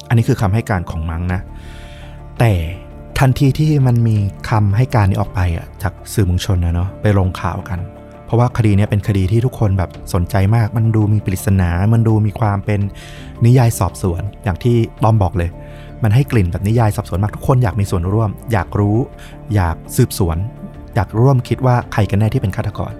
[0.08, 1.42] อันนี้คือคำให้การของมังนะ
[2.40, 2.52] แต่
[3.20, 4.16] ทันทีที่มันมี
[4.50, 12.80] คำให้การนี้ออกไปอะจากสื่อมวลชนนะเนาะไปลงข่าวกันเราะว่าคดีนี้เป็นคดีที่ทุกคนแบบสนใจมาก มันดูมีปริศนา มันดูมีความเป็น
[13.46, 15.50] นิยายสอบสวน อย่างที่ต้อมบอกเลย
[16.04, 18.98] มันให้กลิ่นแบบนิยายสอบสวนมาก ทุกคนอยากมีส่วนร่วม อยากรู้
[19.56, 20.38] อยากสืบสวน
[20.96, 22.94] อยากร่วมคิดว่าใครกันแน่ที่เป็นฆาตกร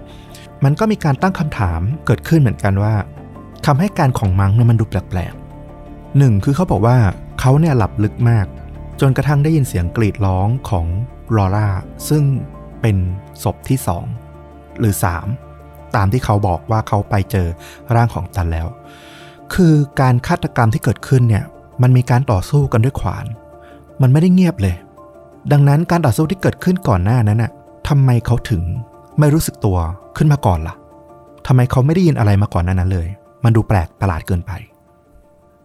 [0.64, 2.94] มันก็มีการตั้งคำถามเกิดขึ้นเหมือนกันว่า
[3.66, 6.96] คำให้การของมังเนี่ยมันดูแปลกๆหนึ่งคือเขาบอกว่า
[7.40, 8.46] เขาเนี่ยหลับลึกมาก
[9.00, 10.86] จนกระทั่งได้ยินเสียงกรีดร้องของ
[11.36, 11.68] ลอร่า
[12.08, 12.24] ซึ่ง
[12.80, 12.96] เป็น
[13.42, 14.04] ศพที่สอง
[14.80, 14.94] หรือ
[15.44, 17.46] 3 ตามที่เขาบอกว่าเขาไปเจอ
[17.94, 18.66] ร่างของตันแล้ว
[19.54, 21.44] คือการฆาตกรรมที่เกิดขึ้นเนี่ย
[21.82, 23.26] มันมีการต่อสู้กันด้วยขวาน
[24.02, 24.74] มันไม่ได้เงียบเลย
[25.52, 27.50] ดังนั้นการต่อสู้ที่เกิดขึ้นก่อนหน้านั้นน่ะ
[27.88, 28.62] ทำไมเขาถึง
[29.18, 29.78] ไม่รู้สึกตัว
[30.16, 30.74] ขึ้นมาก่อนล่ะ
[31.46, 33.08] ทำไมเขาไม่ได้ยินอะไรมาก่อนนั้นเลย
[33.44, 34.52] มันดูแปลกประหลาดเกินไป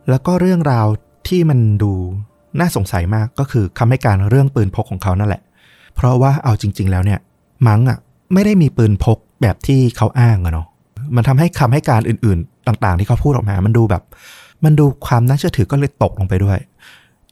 [0.10, 0.88] แล้วก็เรื่องราว
[1.28, 1.94] ที่มันดู
[2.60, 5.42] น่าสงสัยมากก็คือคำให้การเรื่องปืนพกของเขานั่นแหละ
[5.96, 7.20] เพราะว่าเอาจริง ๆ แล้วเนี่ย
[7.68, 7.98] มังอะ
[8.34, 10.68] ไม่ได้มีปืนพกแบบที่เขาอ้างอะเนาะ
[11.16, 14.04] มันทำให้คำให้การอื่น ๆ ต่าง ๆ ที่เขาพูดออกมา มันดูแบบ
[14.66, 16.60] มันดูความน่าเชื่อถือก็เลยตกลงไปด้วย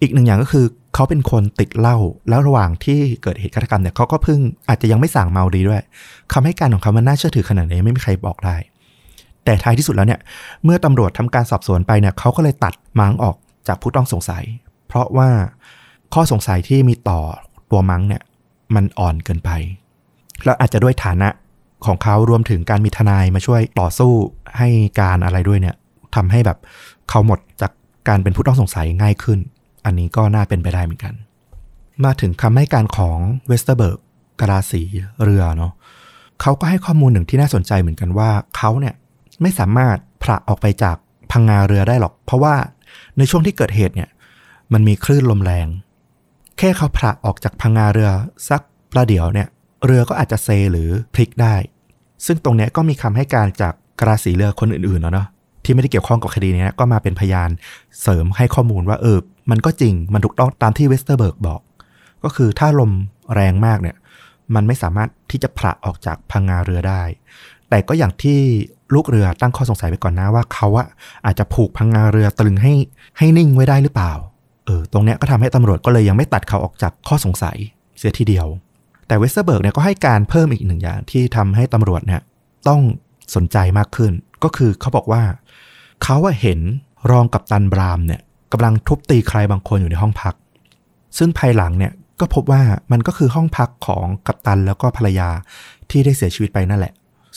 [0.02, 1.98] อีกหนึ่งอย่างก็คือเขาเป็นคนติดเหล้า
[2.30, 5.82] แล้วระหว่างที่เกิดเหตุฆาตกรรมเนี่ยเขาก็เพิ่งอาจจะยังไม่สั่งเมาดีด้วย
[6.34, 8.56] คำให้การของเขามันน่าเชื่อถือขนาดไหนไม่มีใครบอกได้
[9.44, 10.20] แต่ท้ายที่สุดแล้วเนี่ย
[10.64, 13.36] เมื่อตำรวจทำการสอบสวนไปเนี่ยเขาก็เลยตัดมังออก
[13.68, 14.44] จากผู้ต้องสงสัย
[14.88, 15.30] เพราะว่า
[16.14, 17.20] ข้อสงสัยที่มีต่อ
[17.72, 18.22] ตัวมังเนี่ย
[18.76, 19.50] มันอ่อนเกินไป
[20.44, 21.30] แล้วอาจจะด้วยฐานะ
[21.86, 24.14] ของเขารวมถึงการมีทนายมาช่วยต่อสู้
[24.58, 24.70] ให้
[25.00, 25.76] การอะไรด้วยเนี่ย
[26.16, 26.58] ทำให้แบบ
[27.10, 27.72] เขาหมดจาก
[28.08, 29.40] การเป็นผู้ต้องสงสัยง่ายขึ้น
[29.86, 31.14] อันนี้ก็น่าเป็นไปได้เหมือนกัน
[32.04, 33.18] มาถึงคำให้การของ
[33.48, 34.00] เวสเตอร์เบิร์ก
[34.40, 34.82] กะลาสี
[35.24, 35.74] เรือเนาะ
[36.42, 38.96] เขาก็ให้ข้อมูลหนึ่งที่น่าสนใจเหมือนกันว่าเขาเนี่ย
[39.42, 40.98] ไม่สามารถผละออกไปจาก
[41.32, 42.56] พังงาเรือได้หรอก เพราะว่า
[43.18, 44.10] ในช่วงที่เกิดเหตุเนี่ย
[44.74, 45.68] มันมีคลื่นลมแรง
[46.58, 48.10] แค่เขาผละออกจากพังงาเรือ
[48.50, 49.48] สักประเดี๋ยวเนี่ย
[49.86, 51.56] เรือก็อาจจะเซหรือพลิกได้
[52.26, 55.28] ซึ่งตรงนี้ก็มีคำให้การจากกะลาสีเรือคนอื่นๆเนาะ
[55.64, 57.50] ที่ไม่ได้เกี่ยวข้องกับคดีนี้ก็มาเป็นพยาน
[58.02, 59.20] เสริมให้ข้อมูลว่าเออ
[59.52, 61.62] มันก็จริงมันถูกต้องตามที่เวสเตอร์เบิร์กบอก
[62.24, 62.92] ก็คือถ้าลม
[63.34, 63.96] แรงมากเนี่ย
[64.56, 67.02] มันไม่สามารถที่จะผละออกจากพังงาเรือได้
[67.70, 68.40] แต่ก็อย่างที่
[68.94, 70.88] ลูกเรือตั้งข้อสงสัยไปก่อนนะว่าเขาอะ
[71.26, 72.74] อาจจะผูกพังงาเรือตรึงให้
[73.18, 74.14] ให้นิ่งไว้ได้หรือเปล่า
[74.66, 77.58] เออ ตรงเนี้ยก็ทำให้ตำรวจก็เลยยังไม่ตัดเขาออกจากข้อสงสัย
[77.98, 78.48] เสียทีเดียว
[79.08, 82.22] แต่เวสเตอร์เบิร์กเนี่ยก็ให้การเพิ่มอีกหนึ่งอย่างที่ทำให้ตำรวจเนี่ย
[82.68, 82.82] ต้อง
[83.36, 84.12] สนใจมากขึ้น
[84.44, 85.24] ก็คือเขาบอกว่า
[86.04, 86.60] เขาว่าเห็น
[87.12, 90.34] รองกัปตันบรามเนี่ยกำลังทุบตีใครบางคนอยู่ในห้องพัก
[91.18, 95.30] ซึ่งภายหลังเนี่ยก็พบว่ามันก็คือห้องพักของกัปตันแล้วก็ภรรยา
[95.90, 96.94] ที่ได้เสียชีวิตไปนั่นแหละ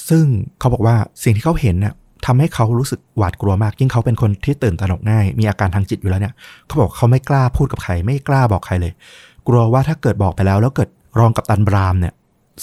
[0.09, 0.25] ซึ่ง
[0.59, 1.95] เขาบอกว่าสิ่งที่เขาเห็นเนี่ย
[2.27, 6.35] ทำให้เขารู้สึกหวาดกลัวมาก ยิ่งเขาเป็นคนที่ตื่นตระหนกง่าย มีอาการทางจิตอยู่แล้วเนี่ย
[6.67, 8.93] เขาบอกเขาไม่กล้าพูดกับใคร ไม่กล้าบอกใครเลย
[9.47, 12.15] กลัวว่าถ้าเกิดบอกไปแล้ว แล้วเกิด รองกับตันบรามเนี่ย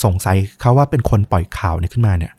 [0.04, 2.32] สงสัยเขาว่าเป็นคนปล่อยข่าวเนี่ยขึ้นมาเนี่ย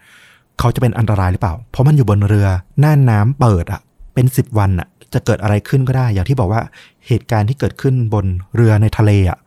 [0.58, 2.48] เขาจะเป็นอันตรายหรือเปล่า เพราะมันอยู่บนเรือ
[2.80, 3.80] หน้าน้ำเปิดอะ
[4.14, 6.62] เป็นสิบวันอะจะเกิดอะไรขึ้นก็ได้ อย่างที่บอกว่า
[7.06, 9.38] เหตุการณ์ที่เกิดขึ้นบนเรือในทะเลอะ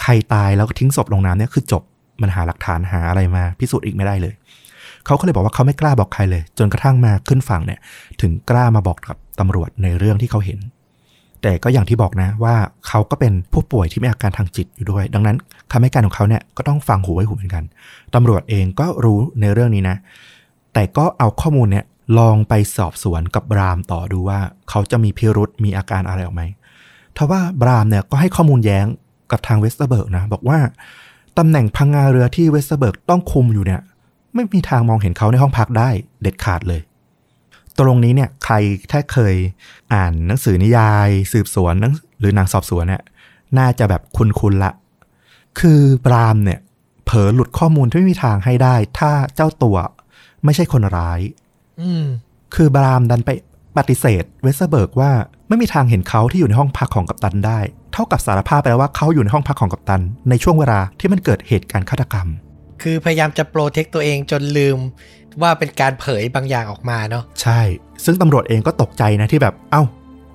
[0.00, 1.82] ใครตายแล้วทิ้งศพลงน้ำเนี่ยคือจบ
[2.22, 4.34] มันหาหลักฐานหาอะไรมา พิสูจน์อีกไม่ได้เลย
[5.06, 7.80] เขาก็เลยบอกว่าเขาไม่กล้าบอกใครเลย จนกระทั่งมาขึ้นฝั่งเนี่ย
[8.20, 10.58] ถึงกล้ามาบอกกับตำรวจในเรื่องที่เขาเห็น
[11.44, 12.54] แต่ก็อย่างที่บอกนะว่า
[12.88, 15.36] เขาก็เป็นผู้ป่วยที่มีอาการทางจิตอยู่ด้วย ดังนั้น
[15.72, 17.64] คำให้การของเขาเนี่ยก็ต้องฟังหูไว้หูเหมือนกัน
[18.14, 19.96] ตำรวจเองก็รู้ในเรื่องนี้นะ
[20.74, 21.84] แต่ก็เอาข้อมูลเนี่ย
[22.18, 26.42] ลองไปสอบสวนกับบรามต่อดูว่า เขาจะมีพิรุธมีอาการอะไรออกไหม
[27.16, 28.86] ทว่าบรามเนี่ยก็ให้ข้อมูลแย้ง
[29.30, 30.58] กับทางเวสเตอร์เบิร์กนะ บอกว่า
[31.38, 33.80] ตำแหน่งพังงาเรือที่เวสเตอร์เบิร์กต้องคุมอยู่เนี่ย
[34.34, 35.88] ไม่มีทางมองเห็นเขาในห้องพักได้
[36.22, 36.80] เด็ดขาดเลย
[37.80, 38.54] ตรงนี้เนี่ยใคร
[38.92, 39.34] ถ้าเคย
[39.94, 43.02] อ่านหนังสือนิยาย สืบสวนหนังหรือหนังสอบสวนเนี่ย
[43.58, 44.72] น่าจะแบบคุ้นๆละ
[45.60, 46.60] คือบรามเนี่ย
[47.04, 49.76] เผลอหลุดข้อมูลที่ไม่มีทางให้ได้ ถ้าเจ้าตัว
[50.44, 51.20] ไม่ใช่คนร้าย
[51.80, 52.04] อืม
[52.54, 53.30] คือบรามดันไป
[53.76, 55.10] ปฏิเสธเวสเตอร์เบิร์กว่า
[55.48, 57.58] ไม่มีทางเห็นเขาที่อยู่ในห้องพักของกัปตันได้
[57.92, 62.28] เท่ากับสารภาพไปแล้วว่าเขาอยู่ในห้องพักของกัปตัน ในช่วงเวลาที่มันเกิดเหตุการณ์ฆาตกรรม
[62.82, 64.78] คือพยายามจะ protect ตัวเองจนลืม
[65.42, 67.60] ว่าเป็นการเผยบางอย่างออกมาเนาะใช่
[68.04, 69.82] ซึ่งตำรวจเองก็ตกใจนะที่แบบเอ้า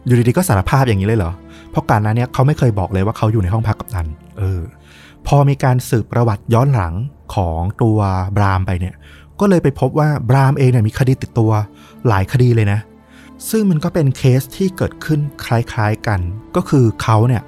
[0.05, 1.31] อยู่ดีๆก็สารภาพอย่างนี้เลยเหรอ
[1.71, 4.07] เพราะการนั้นเนี่ยเขาไม่เคยบอกเลยว่าเขาอยู่ในห้องพักกับตัน
[4.37, 4.61] เออ
[5.27, 6.93] พอมีการสืบประวัติย้อนหลัง
[7.35, 7.99] ของตัว
[8.37, 8.95] บรามไปเนี่ย
[9.39, 11.51] ก็เลยไปพบว่าบรามเองเนี่ยมีคดีติดตัว
[12.07, 12.79] หลายคดีเลยนะ
[13.49, 16.19] ซึ่งมันก็เป็นเคสที่เกิดขึ้นคล้ายๆกัน
[16.55, 17.43] ก็คือเขาเนี่ย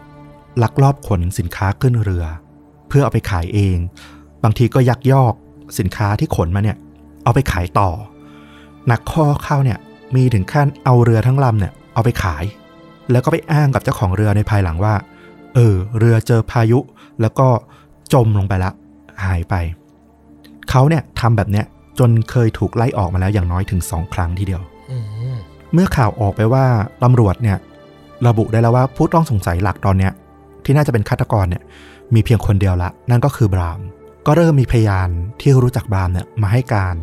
[0.63, 2.25] ลักลอบขนสินค้าขึ้นเรือ
[2.89, 3.77] เพื่อเอาไปขายเอง
[4.43, 5.33] บางทีก็ยักยอก
[5.79, 6.77] สินค้าที่ขนมาเนี่ย
[7.23, 7.89] เอาไปขายต่อ
[8.87, 9.79] หนักข้อเข้าเนี่ย
[10.15, 12.43] มีถึงขั้นเอาเรือทั้งลำเนี่ยเอาไปขาย
[13.11, 14.93] แล้วก็ไปอ้างกับเจ้าของเรือในภายหลังว่า
[15.55, 16.79] เออ เรือเจอพายุ
[17.21, 17.47] แล้วก็
[18.13, 18.71] จมลงไปละ
[19.25, 19.55] หายไป
[20.69, 21.65] เขาเนี่ยทำแบบเนี้ย
[21.99, 24.97] จนเคยถูกไล่ออกมาแล้วอย่างน้อยถึงสองครั้งทีเดียวอื
[25.33, 25.37] ม
[25.73, 26.65] เมื่อข่าวออกไปว่า
[27.03, 27.57] ตำรวจเนี่ย
[28.27, 30.11] ระบุได้แล้วว่าผู้ต้องสงสัยหลักตอนเนี้ย
[30.65, 31.63] ที่น่าจะเป็นฆาตกรเนี่ย
[32.13, 33.79] มีเพียงคนเดียวละ นั่นก็คือบราม
[34.25, 35.09] ก็เริ่มมีพยาน
[35.41, 36.95] ที่รู้จักบรามเนี่ยมาให้การ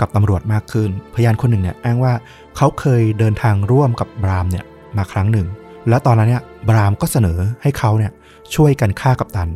[0.00, 2.12] กับตำรวจมากขึ้น พยานคนหนึ่งเนี่ยอ้างว่า
[2.56, 4.64] เขาเคยเดินทางร่วมกับบรามเนี่ย
[4.96, 5.46] มาครั้งหนึ่ง
[5.88, 8.12] แล้วตอนนั้นเนี่ยบรามก็เสนอให้เขาเนี่ย
[8.54, 9.50] ช่วยกันฆ่ากัปตัน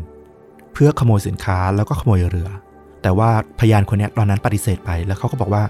[0.72, 2.48] เพื่อขโมยสินค้าแล้วก็ขโมยเรือ
[3.02, 5.62] แต่ว่าพยานคนเนี้ยตอนนั้นปฏิเสธไป แล้วเขาก็บอกว่า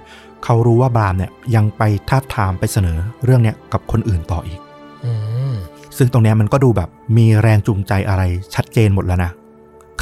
[0.44, 4.60] เขารู้ว่าบรามเนี่ยยังไปทาบทามไปเสนอเรื่องเนี้ยกับคนอื่นต่ออีก
[5.04, 5.12] อื
[5.52, 5.54] ม
[5.96, 8.22] ซึ่งตรงเนี้ยมันก็ดูแบบมีแรงจูงใจอะไร
[8.54, 9.30] ชัดเจนหมดแล้วนะ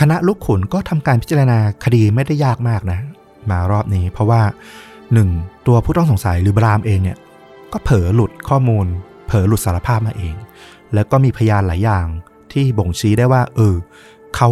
[0.01, 2.99] คณะลูกขุนก็ทำการพิจารณาคดีไม่ได้ยากมากนะ
[3.51, 4.43] มารอบนี้เพราะว่า
[5.05, 5.67] 1.
[5.67, 7.19] ตัวผู้ต้องสงสัยหรือบรามเองเนี่ย
[7.73, 8.87] ก็เผลอหลุดข้อมูล
[9.27, 10.35] เผลอหลุดสารภาพมาเอง
[10.95, 12.07] แล้วก็มีพยานหลายอย่าง
[12.53, 13.75] ที่บ่งชี้ได้ว่า เออ
[14.37, 14.49] เขา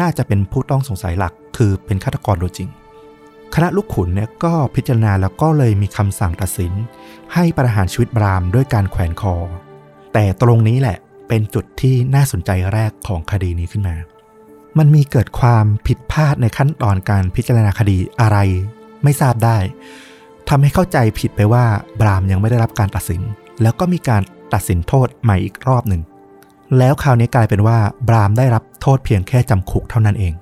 [0.00, 2.70] น่าจะเป็นผู้ต้องสงสัยหลัก คือเป็นฆาตกรโดยจริง
[3.54, 6.72] คณะลูกขุนเนี่ยก็พิจารณาแล้วก็เลยมีคำสั่งตัดสิน
[7.34, 9.34] ให้ประหารชีวิตบรามด้วยการแขวนคอ
[10.12, 10.98] แต่ตรงนี้แหละ
[11.28, 13.96] เป็นจุดที่น่าสนใจแรกของคดีนี้ขึ้นมา
[14.78, 18.38] มันมีเกิดความผิดพลาดในขั้นตอนการพิจารณาคดีอะไร
[19.04, 19.56] ไม่ทราบได้
[20.48, 21.64] ทำให้เข้าใจผิดไปว่า
[22.00, 23.22] บรามยังไม่ได้รับการตัดสิน
[23.62, 26.02] แล้วก็มีการตัดสินโทษใหม่อีกรอบหนึ่ง
[26.78, 27.78] แล้วคราวนี้กลายเป็นว่า
[28.08, 30.32] บรามได้รับโทษเพียงแค่จำคุกเท่านั้นเอง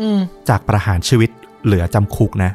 [0.00, 0.18] อืม
[0.48, 1.30] จากประหารชีวิต
[1.64, 2.50] เหลือจำคุกนะ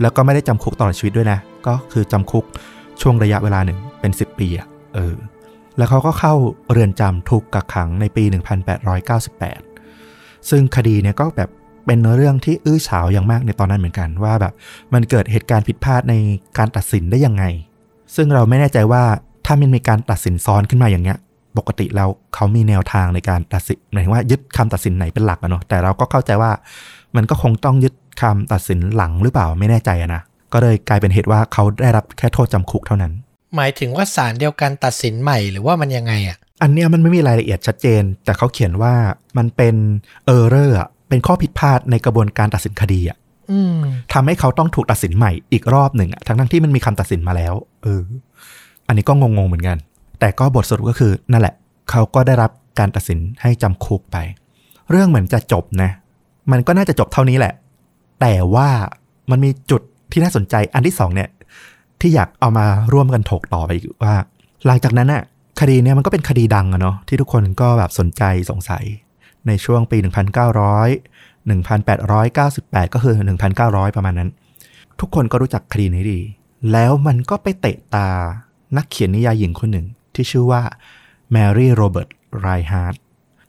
[0.00, 2.44] แล้วก็ไม่ได้จำคุกตลอดชีวิตด้วยนะ ก็คือจำคุก
[3.00, 5.14] ช่วงระยะเวลาหนึ่งเป็น10ปีอะเออ
[5.76, 6.34] แล้วเขาก็เข้า
[6.70, 8.24] เรือนจำถูกกักขังในปี
[9.06, 9.71] 1898
[10.50, 11.50] ซึ่งคดีเนี่ยก็แบบ
[11.86, 14.52] เป็นเรื่องที่อื้อฉาวอย่างมากในตอนนั้นเหมือนกันว่าแบบ
[14.94, 16.14] มันเกิดเหตุการณ์ผิดพลาดใน
[16.58, 17.44] การตัดสินได้ยังไง
[18.16, 19.02] ซึ่งเราไม่แน่ใจว่า
[19.46, 21.18] ถ้ามันมีการตัดสินซ้อนขึ้นมาอย่างเงี้ย
[21.58, 26.50] ปกติแล้วเขามีแนวทางในการตัดสินหมายถึงว่ายึดคำตัดสินไหนเป็นหลักอะเนาะแต่เราก็เข้าใจว่า
[27.16, 33.12] มันก็คงต้องยึดคำตัดสินหลังหรือเปล่าไม่แน่ใจอะนะก็เลยกลายเป็นเหตุว่าเขาได้รับแค่โทษจำคุกเท่านั้น
[33.56, 38.94] หมายถึงว่าศาลเดียวกันตัดสินใหม่หรือว่ามันยังไงอะ อันเนี้ยมันไม่มีรายละเอียดชัดเจน แต่เขาเขียนว่า
[39.38, 39.74] มันเป็น
[40.26, 40.76] เออร์เรอร์
[41.08, 43.16] เป็นข้อผิดพลาดในกระบวนการตัดสินคดีอะ
[43.50, 43.76] อืม
[44.12, 48.02] ทำให้เขาต้องถูกตัดสินใหม่อีกรอบหนึ่งอะทั้งทั้งๆที่มันมีคำตัดสินมาแล้ว เออ
[48.86, 49.76] อันนี้ก็งงๆเหมือนกัน
[50.20, 51.54] แต่ก็บทสรุปก็คือนั่นแหละ
[51.90, 54.16] เขาก็ได้รับการตัดสินให้จำคุกไป
[54.90, 55.90] เรื่องเหมือนจะจบนะ
[56.52, 57.54] มันก็น่าจะจบเท่านี้แหละ
[58.20, 58.68] แต่ว่า
[59.30, 61.28] มันมีจุดที่น่าสนใจอันที่สองเนี่ย
[62.00, 64.14] ที่อยากเอามาร่วมกันถกต่อไปอีกว่า
[64.66, 65.22] หลังจากนั้นน่ะ
[65.62, 68.84] คดีเนี่ยมันก็เป็นคดีดังอะเนาะที่ทุกคนก็แบบสนใจสงสัย
[69.46, 70.08] ในช่วงปี 1900
[71.46, 73.14] 1898 ก็คือ
[73.56, 74.30] 1900 ประมาณนั้น
[75.00, 76.20] ทุกคนก็รู้จักคดีนี้ดี
[76.72, 78.08] แล้วมันก็ไปเตะตา
[78.76, 80.62] นักเขียนนิยายหญิงคนหนึ่ง ที่ชื่อว่า
[81.32, 82.08] แมรี่โรเบิร์ต
[82.40, 82.94] ไรน์ฮาร์ต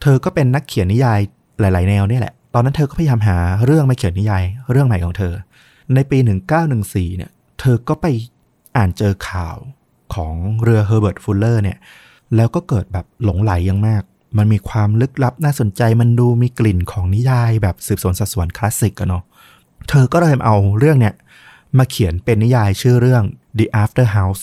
[0.02, 1.20] เธอก็เป็นนักเขียนนิยาย
[1.60, 5.34] หลาย ๆ แนวนี่แหละ ตอนนั้นเธอก็พยายามหาเรื่องมาเขียนนิยายเรื่องใหม่ของเธอ
[5.94, 6.18] ในปี
[6.68, 8.06] 1914 เนี่ย เธอก็ไป
[8.76, 9.58] อ่านเจอข่าว
[10.16, 11.78] ของเรือเฮอร์เบิร์ตฟูลเลอร์เนี่ย
[12.36, 14.04] แล้วก็เกิดแบบหลงใหลอย่างมาก
[14.38, 19.24] มันมีความลึกลับน่าสนใจมันดูมีกลิ่นของนิยายแบบสืบสวนสอบสวนคลาสสิกอะเนาะ
[19.90, 21.16] เธอก็เลยเอาเรื่องเนี่ย
[21.78, 23.24] มาเขียนเป็นนิยายชื่อเรื่อง
[23.58, 24.42] The After House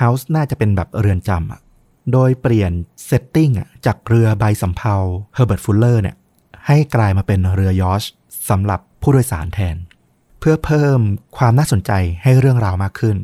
[0.00, 1.60] House น่าจะเป็นแบบเรือนจำอะ
[2.12, 2.72] โดยเปลี่ยน
[3.06, 4.94] setting อะจากเรือใบสำเภา
[5.34, 6.16] เฮอร์เบิร์ตฟูลเลอร์เนี่ย
[6.66, 8.04] ให้กลายมาเป็นเรือยอชต์
[8.48, 9.76] สำหรับผู้โดยสารแทน
[10.40, 11.00] เพื่อเพิ่ม
[11.36, 13.16] ความน่าสนใจให้เรื่องราวมากขึ้น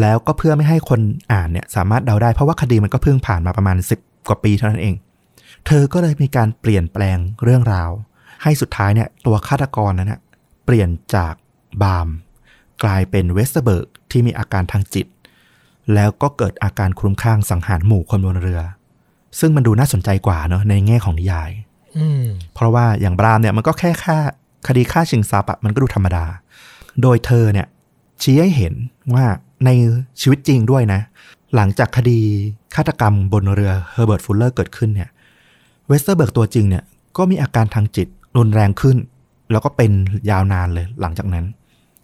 [0.00, 1.00] แล้วก็เพื่อไม่ให้คน
[1.32, 4.94] อ่านเนี่ยสามารถเดาได้เพราะว่าคดีมันก็เพิ่งผ่านมาประมาณ 10 กว่าปีเท่านั้นเอง
[5.66, 7.90] เธอก็เลยมีการเปลี่ยนแปลงเรื่องราว
[8.42, 10.20] ให้สุดท้ายเนี่ยตัวฆาตกรนั้นนะ
[10.64, 11.34] เปลี่ยนจาก
[11.82, 12.08] บราม
[12.84, 15.06] กลายเป็นเวสเบิร์กที่มีอาการทางจิต
[15.94, 18.60] แล้วก็เกิดอาการคลุ้มคลั่งสังหารหมู่คนบนเรือ
[19.38, 21.50] ซึ่งมันดูน่าสนใจกว่าเนาะในแง่ของนิยาย
[21.98, 24.18] อืมเพราะว่าอย่างบรามเนี่ยมันก็แค่ฆ่า
[24.66, 26.24] คดีฆ่าชิงทรัพย์อะมันก็ดูธรรมดา
[27.02, 27.66] โดยเธอเนี่ย
[28.22, 28.74] ชี้ให้เห็น
[29.14, 29.26] ว่า
[29.64, 29.70] ใน
[30.20, 31.00] ชีวิตจริงด้วยนะ
[31.54, 32.18] หลังจากคดี
[32.74, 35.08] ฆาตกรรมบนเรือเฮอร์เบิร์ตฟูลเลอร์เกิดขึ้นเนี่ย
[35.88, 36.84] เวสเตอร์เบิร์กตัวจริงเนี่ย
[37.16, 38.96] ก็มีอาการทางจิตรุนแรงขึ้น
[39.50, 39.92] แล้วก็เป็น
[40.30, 41.44] ยาวนานเลยหลังจากนั้น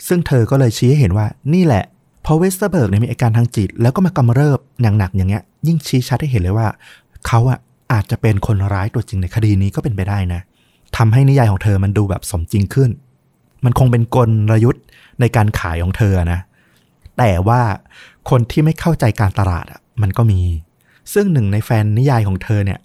[0.07, 1.85] ซึ่งเธอก็เลยชี้ให้เห็นว่านี่แหละ
[2.25, 6.67] พอเวสเตอร์เบิร์กเนี่ยมีอาการทางจิต แล้วก็มากำเริบอย่างหนักอย่างเงี้ย ยิ่งชี้ชัดให้เห็นเลยว่า
[7.27, 7.59] เขาอะ
[7.93, 10.41] อาจจะเป็นคนร้ายตัวจริงในคดีนี้ก็เป็นไปได้นะ
[10.97, 12.91] ทำให้นิยายของเธอมันดูแบบสมจริงขึ้น
[13.65, 14.17] มันคงเป็นก
[14.53, 14.83] ลยุทธ์
[15.21, 16.41] ในการขายของเธอนะ
[17.18, 17.61] แต่ว่า
[18.31, 20.40] คนที่ไม่เข้าใจการตลาดอะมันก็มี
[21.14, 22.79] ซึ่งหนึ่งในแฟนนิยายของเธอเนี่ย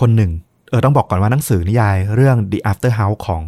[0.00, 0.32] คนหนึ่ง
[0.68, 3.42] เออต้องบอกก่อนว่าหนังสือนิยายเรื่อง The After House ของ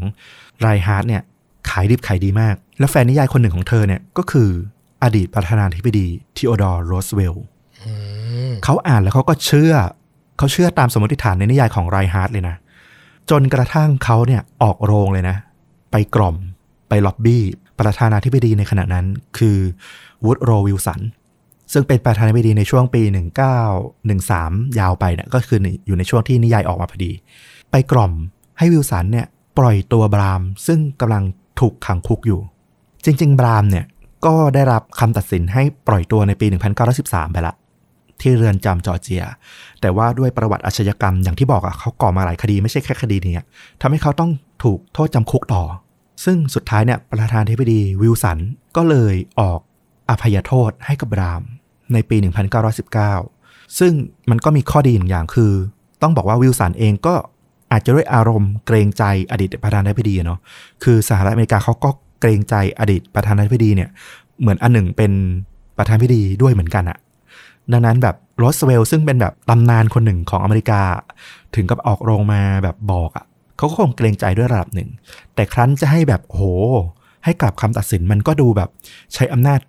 [0.60, 1.22] ไรน์ฮาร์ตเนี่ย
[1.70, 4.48] ขายดิบขายดีมาก แล้วแฟนนิยายคนหนึ่งของเธอเนี่ยก็คือ
[5.02, 7.44] อดีตประธานาธิบดีทีโอดอร์รูสเวลต์
[7.84, 7.92] อื
[8.50, 9.74] มเขาอ่านแล้วเขาก็เชื่อ
[10.38, 12.56] เขาเชื่อตามสมมติฐานในนิยายของไรน์ฮาร์ตเลยนะ
[13.30, 15.36] จนกระทั่งเขาเนี่ยออกโรงเลยนะ
[15.90, 16.36] ไปกล่อม
[16.88, 17.42] ไปล็อบบี้
[17.78, 19.06] ประธานาธิบดีในขณะนั้น
[19.38, 19.58] คือ
[20.24, 21.00] วูดโรวิลสัน
[21.72, 23.02] ซึ่งเป็นประธานาธิบดีในช่วงปี
[23.90, 27.12] 1913 ยาวไปเนี่ยก็คืออยู่ในช่วงที่นิยายออกมาพอดี
[27.70, 28.12] ไปกล่อม
[28.58, 29.26] ให้วิลสันเนี่ย
[29.58, 31.24] ปล่อยตัวบรามซึ่งกำลัง
[31.60, 32.40] ถูกขังคุกอยู่
[33.04, 33.86] จริง ๆ บรามเนี่ย
[34.26, 36.46] ก็ได้รับคำตัดสินให้ปล่อยตัวในปี
[36.90, 37.54] 1913 ไปละ
[38.20, 39.24] ที่เรือนจำจอร์เจีย
[39.80, 43.44] แต่ว่าด้วยประวัติอาชญากรรมอย่างที่บอกอะเขาก่อมาหลายคดีไม่ใช่แค่คดีนี้
[43.80, 44.30] ทำให้เขาต้อง
[44.64, 45.62] ถูกโทษจำคุกต่อ
[46.24, 48.38] ซึ่งสุดท้ายเนี่ยประธานาธิบดีวิลสัน
[48.76, 49.60] ก็เลยออก
[50.10, 51.42] อภัยโทษให้กับบราม
[51.92, 52.16] ในปี
[52.98, 53.92] 1919 ซึ่ง
[54.30, 55.52] มันก็มีข้อดีหนึ่งอย่างคือ
[56.02, 57.14] ต้องบอกว่าวิลสันเองก็
[57.72, 60.38] อาจจะด้วยอารมณ์เกรงใจอดีตประธานาธิบดีเนาะ
[60.82, 61.90] คือสหรัฐอเมริกาเขาก็
[62.20, 63.90] เกรงใจอดีตประธานาธิบดีเนี่ย
[64.40, 65.12] เหมือนอันหนึ่งเป็น
[65.78, 66.98] ประธานาธิบดีด้วยเหมือนกันอะ
[67.72, 70.80] ดังนั้นแบบรูสเวลต์ซึ่งเป็นแบบตำนานคนหนึ่งของอเมริกา
[71.54, 73.24] ถึงกับออกโรงมาแบบบอกอะ
[73.56, 74.88] เขาก็คงเกรงใจด้วยระดับหนึ่ง
[75.34, 76.42] แต่ครั้นจะให้แบบโห
[77.24, 78.68] ให้กลับคำตัดสินมันก็ดูแบบ
[79.14, 79.60] ใช้อำนาจ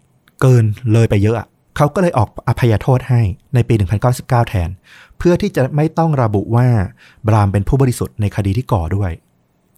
[0.41, 1.47] เกินเลยไปเยอะ
[1.78, 3.21] เขาก็เลยออกอภัยโทษให้
[3.54, 3.73] ในปี
[4.12, 4.69] 1919แทน
[5.17, 6.67] เพื่อที่จะไม่ต้องระบุว่า
[7.28, 9.12] บรามเป็นผู้บริสุทธิ์ในคดีที่ก่อด้วย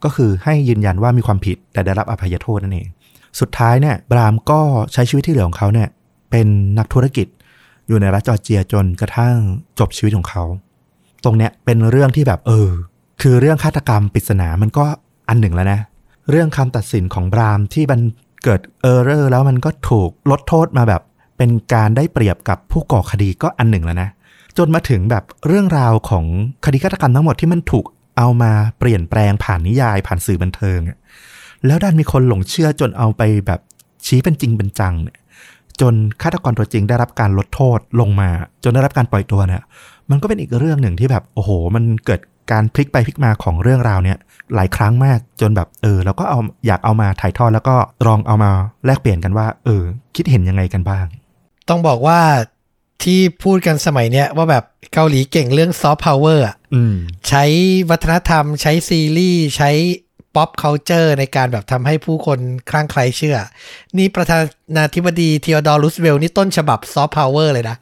[0.03, 2.87] ก็คือให้ยืนยันว่ามีความผิดแต่ได้รับอภัยโทษนั่นเอง
[3.39, 4.59] สุดท้ายเนี่ยบรามก็
[4.93, 5.89] ใช้ชีวิตที่เหลือของเขาเนี่ย
[6.31, 6.47] เป็น
[6.77, 7.27] นักธุรกิจ
[7.87, 9.35] อยู่ในรัฐจอร์เจียจนกระทั่ง
[9.79, 10.43] จบชีวิตของเขา
[11.23, 12.69] ตรงเนี้ยเป็นเรื่องที่แบบเออ
[13.21, 14.85] คือเรื่องฆาตกรรมปริศนามันก็
[15.29, 15.79] อันหนึ่งแล้วนะ
[16.29, 17.99] เรื่องคำตัดสินของบรามที่มัน
[18.43, 21.01] เกิด error แล้วมันก็ถูกลดโทษมาแบบ
[21.37, 24.09] เป็นการได้เปรียบกับผู้ก่อคดีก็อันหนึ่งแล้วนะ
[24.57, 26.25] จนมาถึงแบบเรื่องราวของ
[26.65, 27.85] คดีฆาตกรรมทั้งหมดที่มันถูก
[28.17, 30.79] เอามาเปลี่ยนแปลงผ่านนิยายผ่านสื่อบันเทิง
[31.65, 33.59] แล้วดันมีคนหลงเชื่อจนเอาไปแบบ
[34.05, 35.19] ชี้เป็นจริงเป็นจังเนี่ย
[35.81, 38.29] จนฆาตกรตัวจริงได้รับการลดโทษลงมา
[38.63, 39.61] จนได้รับการปล่อยตัวเนี่ย
[40.09, 44.17] มันก็เป็นอีกเรื่องหนึ่งที่แบบโอ้โห มันเกิด การพลิกไปพลิกมาของเรื่องราวเนี่ย
[44.55, 47.75] หลายครั้งมากจนแบบเออเราก็เอาอยากเอามาถ่ายทอดแล้วก็
[48.07, 48.51] ลองเอามา
[48.85, 49.83] แลกเปลี่ยนกันว่า เออ
[50.15, 51.05] คิดเห็นยังไงกันบ้าง
[51.69, 52.19] ต้องบอกว่า
[53.03, 56.95] ที่พูดกันสมัยเนี้ยว่าแบบเกาหลีเก่งเรื่องซอฟต์พาวเวอร์อะอืม
[57.29, 57.43] ใช้
[57.89, 59.71] วัฒนธรรม ใช้ซีรีส์ใช้
[60.35, 63.37] pop culture ในการแบบทำให้ผู้คนคลั่งไคล้เชื่อ
[63.97, 64.39] นี่ประธา
[64.75, 67.75] นาธิบดีทีโอดอร์รูสเวลต์นี่ต้นฉบับซอฟต์พาวเวอร์เลยนะ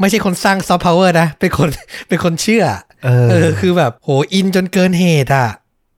[0.00, 1.68] ไม่ใช่คนสร้างซอฟต์พาวเวอร์นะ เป็นคน
[2.08, 2.64] เป็นคนเชื่อ
[3.04, 5.48] เออ เออ คือแบบโหอินจนเกินเหตุอะ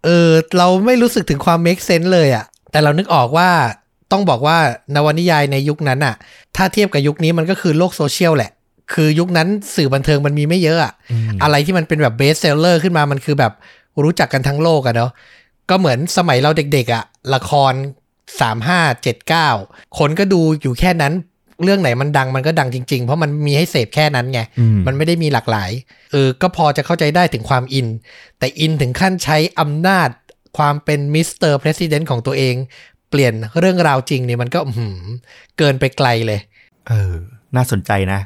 [0.04, 3.50] เออ เราไม่รู้สึกถึงความ make sense เลยอะ แต่เรานึกออกว่า
[4.12, 4.56] ต้องบอกว่า
[4.94, 6.14] นวนิยายในยุคนั้นอะ
[6.56, 8.50] ถ้าเทียบกับยุคนี้มันก็คือโลกโซเชียลแหละ
[8.92, 13.52] คือยุคนั้นสื่อบันเทิงมันมีไม่เยอะอะอืมอะไรที่มันเป็นแบบ best seller ขึ้นมามันคือแบบ
[14.04, 15.10] รู้จักกันทั้งโลกอะเนาะ
[15.70, 17.04] ก็เหมือนสมัยเราเด็กๆอะ
[17.34, 17.72] ละคร
[18.60, 21.12] 3579 คนก็ดูอยู่แค่นั้น
[21.64, 25.70] เรื่องไหนมันดังมันก็ดังจริง ๆ เพราะมันมีให้เสพแค่นั้นไงอืมมันไม่ได้มีหลากหลาย
[26.12, 27.86] เออ ก็พอจะเข้าใจได้ถึงความอิน
[28.38, 30.08] แต่อินถึงขั้นใช้อำนาจ
[30.58, 32.54] ความเป็น Mister President ของตัวเอง
[33.10, 34.98] เปลี่ยนเรื่องราวจริงเนี่ยมันก็อื้อหือ
[35.58, 36.40] เกินไปไกลเลย
[36.88, 37.12] เออ
[37.56, 38.20] น่าสนใจนะ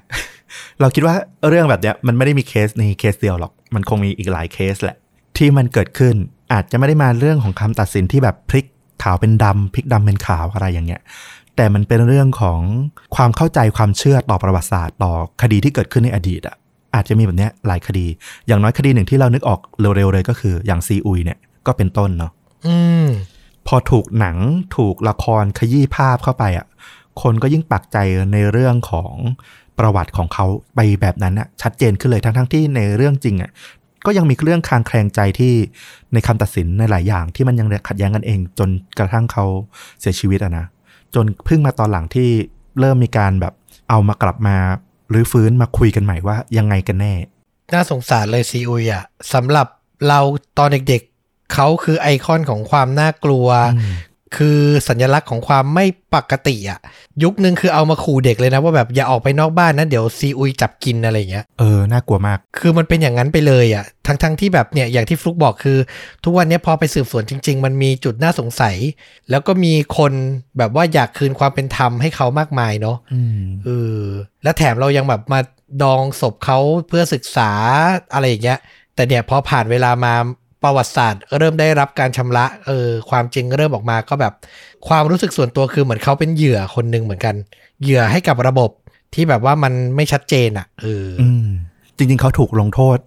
[0.80, 1.14] เราคิดว่า
[1.48, 4.96] เรื่องแบบเนี้ยมันไม่ได้มีเคสในเคสเดียวหรอก มันคงมีอีกหลายเคสแหละ
[5.36, 6.14] ที่มันเกิดขึ้น
[6.52, 8.66] อาจจะไม่ได้มาเรื่องของคำตัดสินที่แบบพลิก
[9.02, 11.00] ขาวเป็นดำพลิกดำเป็นขาวอะไรอย่างเงี้ย
[11.60, 12.60] แต่มันเป็นเรื่องของ
[13.16, 16.56] ความเข้าใจความเชื่อต่อประวัติศาสตร์ ต่อคดีที่เกิดขึ้นในอดีตอะ
[16.94, 18.06] อาจจะมีแบบเนี้ยหลายคดี
[18.46, 22.32] อย่างน้อยคดีหนึ่งที่เรานึกออกเร็วๆเลยก็คืออย่างซีอุยเนี่ยก็เป็นต้นเนาะ
[22.66, 23.06] อืม
[23.66, 24.36] พอถูกหนัง
[24.76, 26.66] ถูกละครขยี้ภาพเข้าไปอะ
[27.22, 27.96] คนก็ยิ่งปักใจ
[28.32, 29.14] ในเรื่องของ
[29.78, 33.50] ประวัติของเขาไปแบบนั้นอะชัดเจนขึ้นเลยทั้งทั้งๆที่ในเรื่องจริงอะ
[34.06, 35.54] ก็ยังมีเรื่องคลางแคลงใจที่
[36.12, 38.68] ในคำตัดสินในหลายอย่างที่มันยังขัดแย้งกันเองจน
[38.98, 39.44] กระทั่งเขา
[40.00, 40.66] เสียชีวิตอะนะ
[41.14, 42.30] จนเพิ่งมาตอนหลังที่
[42.80, 43.54] เริ่มมีการแบบ
[43.90, 44.56] เอามากลับมา
[45.10, 47.14] หรือฟื้นมาคุยกันใหม่ว่ายังไงกันแน่
[47.72, 49.66] น่าสงสารเลยซีอุยอะสำหรับ
[50.08, 50.20] เรา
[50.58, 53.46] ตอนเด็กๆเขาคือไอคอนของความน่ากลัว
[53.76, 53.94] อืม
[54.36, 56.80] คือสัญลักษณ์ของความไม่ปกติอะ
[57.22, 65.78] ยุคนึงคือเอามาขู่เด็กเลยนะ ว่าแบบอย่าออกไปนอกบ้านนะ เดี๋ยวซีอุยจับกินอะไรอย่างเงี้ยเออ น่ากลัวมาก คือมันเป็นอย่างนั้นไปเลยอะทั้งทั้งที่แบบเนี่ยอย่างที่ฟลุกบอกคือ
[66.24, 68.76] ทุกวันนี้พอไปสืบสวนจริง ๆ มันมีจุดน่าสงสัย
[69.30, 70.12] แล้วก็มีคน
[70.58, 74.02] แบบว่าอยากคืนความเป็นธรรมให้เขามากมายเนาะอืมเออ
[74.42, 75.40] และแถมเรายังแบบมา
[75.82, 77.50] ดองศพเขาเพื่อศึกษา
[78.12, 78.58] อะไรอย่างเงี้ย
[78.94, 80.14] แต่เนี่ยพอผ่านเวลามา
[80.62, 84.32] ประวัติศาสตร์เริ่มได้รับการชำระเออความจริงเริ่มออกมาก็แบบ
[84.88, 87.34] ความรู้สึกส่วนตัวคือเหมือนเขาเป็นเหยื่อคนหนึ่งเหมือนกัน
[87.82, 88.70] เหยื่อให้กับระบบ
[89.14, 91.46] ที่แบบว่ามันไม่ชัดเจนอะเออออืม
[91.96, 92.98] จริง ๆ เขาถูกลงโทษ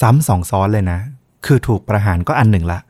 [0.00, 0.98] ซ้ำสองซ้อนเลยนะ
[1.46, 2.80] คือถูกประหารก็อันหนึ่งละ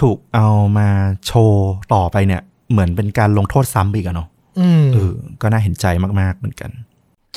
[0.00, 0.46] ถูกเอา
[0.78, 0.88] มา
[1.26, 4.28] โชว์ต่อไปเนี่ย เหมือนเป็นการลงโทษซ้ำอีกอะเนาะ
[4.60, 5.86] อืมเออก็น่าเห็นใจ
[6.20, 6.70] มากๆเหมือนกัน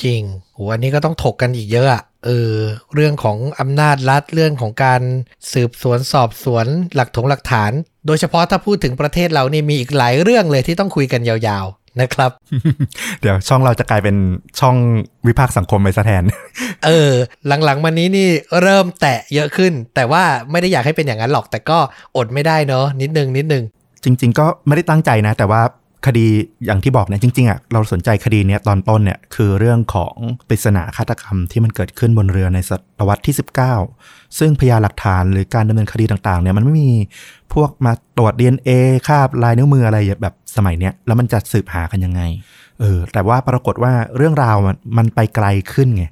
[0.02, 0.22] จริง
[0.54, 2.54] โหอันนี้ก็ต้องถกกันอีกเยอะอะ เออ
[2.94, 5.02] เรื่องของอำนาจรัฐเรื่องของการ
[5.52, 7.72] สืบสวนสอบสวนหลักถงหลักฐาน
[8.06, 12.30] โดยเฉพาะถ้าพูดถึงประเทศเรานี่มีอีกหลายเรื่องเลยที่ต้องคุยกันยาวๆนะครับ
[13.20, 14.16] เดี๋ยวช่องเราจะกลายเป็น
[14.60, 14.76] ช่อง
[15.26, 16.24] วิพากษ์สังคมไปซะแทน
[16.86, 17.12] เออ
[17.46, 18.28] หลังๆมานี้นี่
[18.62, 21.78] เริ่มแตะเยอะขึ้น แต่ว่าไม่ได้อยากให้เป็นอย่างนั้นหรอก แต่ก็
[22.16, 23.64] อดไม่ได้เนอะนิดนึงนิดนึง
[24.04, 25.62] จริง ๆ ก็ไม่ได้ตั้งใจนะ แต่ว่า
[26.06, 26.26] คดี
[26.66, 30.14] อย่างที่บอกเนี่ยจริงๆอะเราสนใจคดีเนี้ยตอนต้นเนี่ยคือเรื่องของ
[30.48, 33.34] ปริศนาฆาตกรรมที่มันเกิดขึ้นบนเรือในศตวรรษที่
[33.84, 36.92] 19 ซึ่งพยานหลักฐานหรือการดำเนินคดีต่างๆเนี่ยมันไม่มี
[37.54, 38.70] พวกมาตรวจ DNA
[39.08, 42.22] คาบลายนิ้วมืออะไรแบบสมัยเนี้ยแล้วมันจะสืบหากันยังไง
[42.80, 46.04] เออแต่ว่าปรากฏว่าเรื่องราวมันมันไปไกลขึ้นไง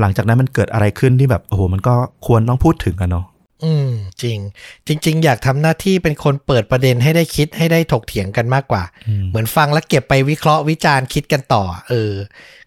[0.00, 1.94] หลังจากนั้นมันเกิดอะไรขึ้นที่แบบโอ้โหมันก็
[2.26, 3.26] ควรต้องพูดถึงกันเนาะ
[3.64, 3.90] อืม
[4.22, 4.38] จริง
[4.86, 12.12] จริง ๆ อยากทำหน้าที่เป็นคนเปิดประเด็นให้ได้คิดให้ได้ถกเถียงกันมากกว่าอืมเหมือนฟังแล้วเก็บไปวิเคราะห์วิจารณ์คิดกันต่อ เออ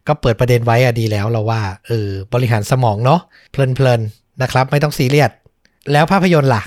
[0.08, 3.20] ก็เปิดประเด็นไว้อะดีแล้วเราว่าเออบริหารสมองเนาะ
[3.52, 5.32] เพลินๆนะครับ ไม่ต้องซีเรียส
[5.92, 6.62] แล้วภาพยนตร์ล่ะ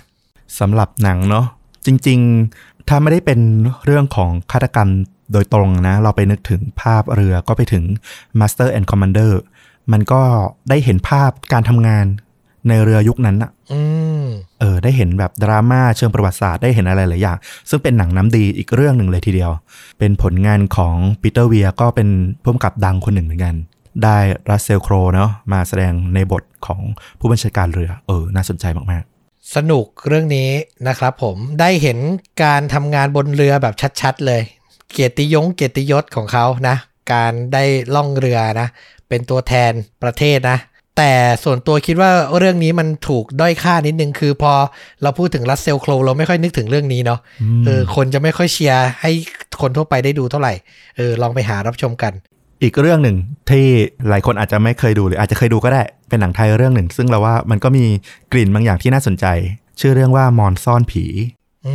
[0.60, 1.44] สำหรับหนังเนาะ
[1.86, 2.18] จริง
[2.54, 3.40] ๆ ถ้าไม่ได้เป็น
[3.84, 4.88] เรื่องของฆาตกรรม
[5.32, 7.84] โดยตรงนะ เราไปนึกถึงภาพเรือก็ไปถึง
[8.40, 9.32] Master and Commander
[9.92, 10.22] มันก็
[10.68, 12.06] ได้เห็นภาพการทำงาน
[12.68, 13.80] ในเรือยุคนั้นอะอื
[14.22, 14.24] ม
[14.60, 19.50] เออ ได้เห็นแบบดราม่าเชิงประวัติศาสตร์ได้เห็นอะไรหลายอย่าง ซึ่งเป็นหนังน้ำดีอีกเรื่องหนึ่งเลยทีเดียว
[19.98, 22.08] เป็นผลงานของปีเตอร์เวียก็เป็น
[22.42, 23.54] ผู้กำกับดังคนหนึ่งเหมือนกัน
[24.04, 24.18] ได้
[24.50, 26.80] รัสเซลโครเนาะมาแสดงในบทของ
[27.18, 29.04] ผู้บัญชาการเรือ เออ น่าสนใจมาก
[29.54, 30.50] สนุกเรื่องนี้
[30.88, 31.98] นะครับผมได้เห็น
[32.42, 34.42] การทำงานบนเรือแบบชัดๆเลย
[34.92, 36.76] เกียรติยงเกียรติยศของเขานะ
[37.12, 38.68] การได้ล่องเรือนะ
[39.08, 39.72] เป็นตัวแทน
[40.02, 40.58] ประเทศนะ
[40.96, 41.12] แต่
[41.44, 44.52] ส่วนตัวคิดว่าเรื่องนี้มันถูกด้อยค่านิดนึง คือพอ
[45.02, 49.10] เราพูดถึงรัสเซลโครเราไม่ค่อยนึกถึงเรื่องนี้เนาะๆอืมเออคนจะไม่ค่อยเชียร์ให้
[49.60, 50.52] คนทั่วไปได้ดูเท่าไหร่
[50.96, 52.12] เออลองไปหารับชมกัน
[52.62, 53.16] อีกเรื่องหนึ่ง
[53.50, 53.66] ที่
[54.08, 57.84] หลายคนอาจจะไม่เคยดูหรืออาจจะเคยดูก็ได้เป็นหนังไทยเรื่องหนึ่ง ซึ่งเราว่ามันก็มี
[58.32, 59.26] กลิ่นบางอย่างที่น่าสนใจ
[59.80, 61.04] ชื่อเรื่องว่ามอนซ่อนผี
[61.66, 61.74] อื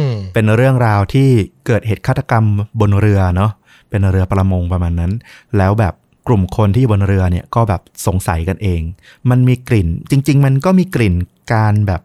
[0.00, 1.28] มเป็นเรื่องราวที่
[1.66, 2.44] เกิดเหตุฆาตกรรม
[2.80, 3.50] บนเรือเนาะ
[3.90, 5.12] เป็นเรือประมงประมาณนั้น
[5.56, 5.94] แล้วแบบ
[6.26, 8.82] กลุ่มคนที่อยู่บนเรือเนี่ยก็แบบสงสัยกันเอง
[9.30, 11.14] มันมีกลิ่น จริง ๆ มันก็มีกลิ่น
[11.54, 12.00] การแบบ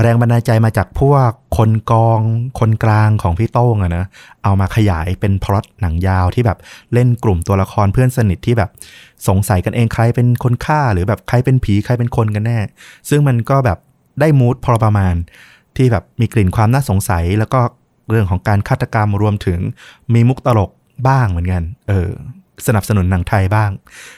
[0.00, 2.20] แรงบันดาลใจมาจากพวกคนกอง
[2.60, 4.04] คนกลางของพี่โต้งอะนะ
[4.44, 6.58] เอามาขยายเป็นพล็อตหนังยาวที่แบบ
[6.92, 8.70] เล่นกลุ่มตัวละครเพื่อนสนิทที่แบบ
[9.28, 12.58] สงสัยกันเองใครเป็นคนฆ่า หรือแบบใครเป็นผีใครเป็นคนกันแน่
[13.08, 13.78] ซึ่งมันก็แบบ
[14.20, 15.14] ได้มูดพอประมาณ
[15.76, 17.60] ที่แบบมีกลิ่นความน่าสงสัย แล้วก็
[18.10, 19.58] เรื่องของการฆาตกรรมรวมถึง
[20.14, 20.70] มีมุกตลก
[21.08, 22.10] บ้างเหมือนกัน เออ
[22.66, 23.70] สนับสนุนหนังไทยบ้าง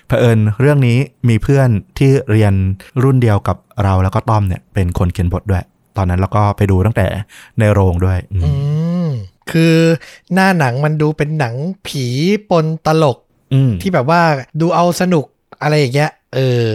[0.06, 1.68] เผอิญเรื่องนี้มีเพื่อน
[1.98, 2.54] ที่เรียน
[3.02, 5.64] รุ่นเดียวกับเราแล้วก็ต้อมเนี่ยเป็นคนเขียนบทด้วย
[5.96, 7.06] ตอนนั้นเราก็ไปดูตั้งแต่
[7.58, 8.50] ในโรงด้วย อืมอื
[9.06, 9.08] ม
[9.50, 9.74] คือ
[10.32, 11.54] หน้าหนังมันดูเป็นหนัง
[11.86, 12.06] ผี
[12.50, 13.18] ปนตลก
[13.54, 14.20] อืมที่แบบว่า
[14.60, 15.24] ดูเอาสนุก
[15.62, 16.68] อะไรอย่างเงี้ยเออ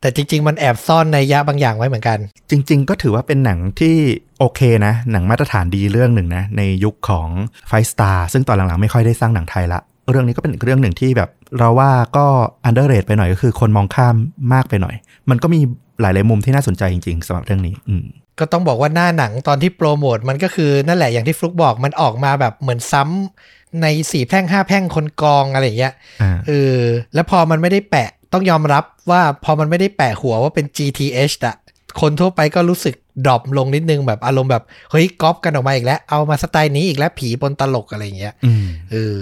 [0.00, 2.18] แต่จริง ๆ มันแอบซ่อนนัยยะบางอย่างไว้เหมือนกัน
[2.50, 3.96] จริง ๆ ก็ถือว่าเป็นหนังที่
[4.38, 7.28] โอเคนะ หนังมาตรฐานดีเรื่องหนึ่งนะ ในยุคของ
[7.68, 12.26] ไฟสตาร์ซึ่งตอนหลัง ๆ ไม่ค่อยได้สร้างหนังไทยละ เรื่องนี้ก็เป็นอีกเรื่องหนึ่งที่แบบ เราว่าก็
[12.64, 14.16] underrate ไปหน่อยก็คือคนมองข้าม
[14.52, 14.94] มากไปหน่อย
[15.30, 15.60] มันก็มี
[16.00, 18.04] หลาย ๆ มุมที่น่าสนใจจริง ๆสำหรับเรื่องนี้ อืม
[18.38, 26.78] ก็ต้องบอกว่าหน้าหนังตอนที่โปรโมทมันก็คือนั่นแหละอย่างที่ฟลุกบอกมันออกมาแบบเหมือนซ้ำในสี่แพร่งห้าแพร่งคนกองอะไรอย่างเงี้ยอ่าเออ
[27.14, 31.56] แล้วพอมันไม่ได้แปะต้องยอมรับว่าพอมันไม่ได้แปะหัวว่าเป็น GTH อะ
[32.00, 32.94] คนทั่วไปก็รู้สึก
[33.24, 39.20] ดรอปลงนิดนึงแบบอารมณ์แบบเฮ้ยก๊อปกันออกมาอีกแล้ว เอามาสไตล์นี้อีกแล้วผีปนตลกอะไรอย่างเงี้ยอืมเออ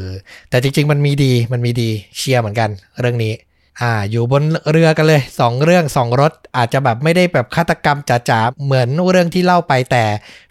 [0.50, 2.70] แต่จริง ๆ มันมีดีมันมีดีเชียร์เหมือนกัน
[3.00, 3.34] เรื่องนี้
[3.82, 7.98] อ่าอยู่บนเรือกันเลยสองเรื่องสองรถอาจจะแบบไม่ได้แบบฆาตกรรม
[8.30, 10.04] จ๋าๆเหมือนเรื่องที่เล่าไปแต่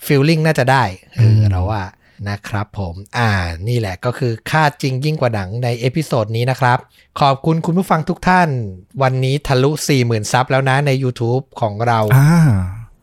[0.05, 0.83] feeling น่าจะได้
[1.15, 1.83] เออเราว่า
[2.29, 3.29] นะครับผม อ่า
[3.67, 6.77] นี่แหละก็คือฆาตจริงยิ่งกว่าหนังใน episode นี้นะครับ
[7.19, 8.49] ขอบคุณคุณผู้ฟังทุกท่าน
[9.01, 9.71] วันนี้ทะลุ
[10.01, 12.33] 40,000 sub แล้วนะใน YouTube ของเราอ่า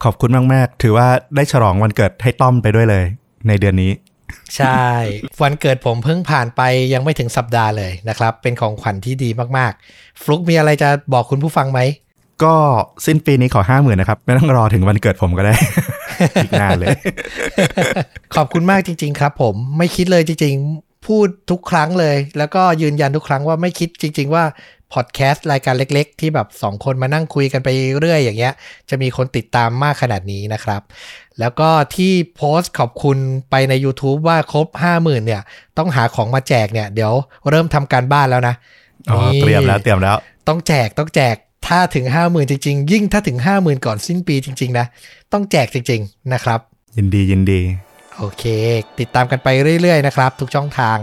[0.04, 3.04] ขอบคุณมาก ๆ ถือว่าได้ฉลองวันเกิดให้ต้อมไปด้วยเลย
[3.48, 3.92] ในเดือนนี้
[4.56, 4.84] ใช่
[5.42, 6.60] วันเกิดผมเพิ่งผ่านไป
[6.94, 9.28] ยังไม่ถึงสัปดาห์เลยนะครับ เป็นของขวัญที่ดี
[9.58, 11.80] มากๆ ฟลุกมีอะไรจะบอกคุณผู้ฟังไหม
[12.44, 12.54] ก็
[13.06, 15.54] สิ้นปีนี้ขอห้าหมื่นนะครับ ไม่ต้องรอถึงวันเกิดผมก็ได้
[16.42, 16.96] อีกนานเลย
[18.36, 24.44] ขอบคุณมากจริง ๆ ครับ ผมไม่คิดเลยจริง ๆ พูดทุกครั้งเลย แล้วก็ยืนยันทุกครั้งว่าไม่คิดจริง ๆ ว่า
[24.92, 27.68] พอดแคสต์รายการเล็ก ๆ ที่แบบสองคนมานั่งคุยกันไป
[28.00, 28.52] เรื่อยอย่างเงี้ย
[28.90, 30.82] จะมีคนติดตามมากขนาดนี้นะครับ
[31.40, 33.18] แล้วก็ที่โพสต์ขอบคุณ
[33.50, 34.66] ไปใน YouTube ว่าครบ
[34.96, 35.42] 50,000เนี่ย
[35.78, 37.12] ต้องหาของมาแจกเนี่ย เดี๋ยว
[37.48, 38.54] เริ่มทำการบ้านแล้วนะ
[39.10, 40.16] อ๋อนี่เตรียมแล้วเตรียมแล้ว
[40.48, 41.36] ต้องแจกต้องแจก
[41.66, 44.86] ถ้าถึง 50,000 จริง ๆ ยิ่งถ้าถึง 50,000 ก่อนสิ้นปีจริง ๆ นะ
[45.32, 46.60] ต้องแจกจริง ๆ นะครับ
[46.96, 47.60] ยินดียินดี
[48.16, 48.44] โอเค
[49.00, 49.48] ติดตามกันไป
[49.80, 50.96] เรื่อย ๆ นะครับ ทุกช่องทาง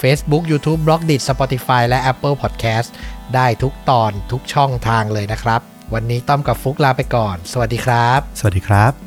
[0.00, 2.88] Facebook YouTube b l o g d i t Spotify และ Apple Podcast
[3.34, 5.60] ได้ทุกตอนทุกช่องทางเลยนะครับ
[5.94, 9.05] วันนี้ต้อมกับฟุกลาไปก่อน สวัสดีครับ สวัสดีครับ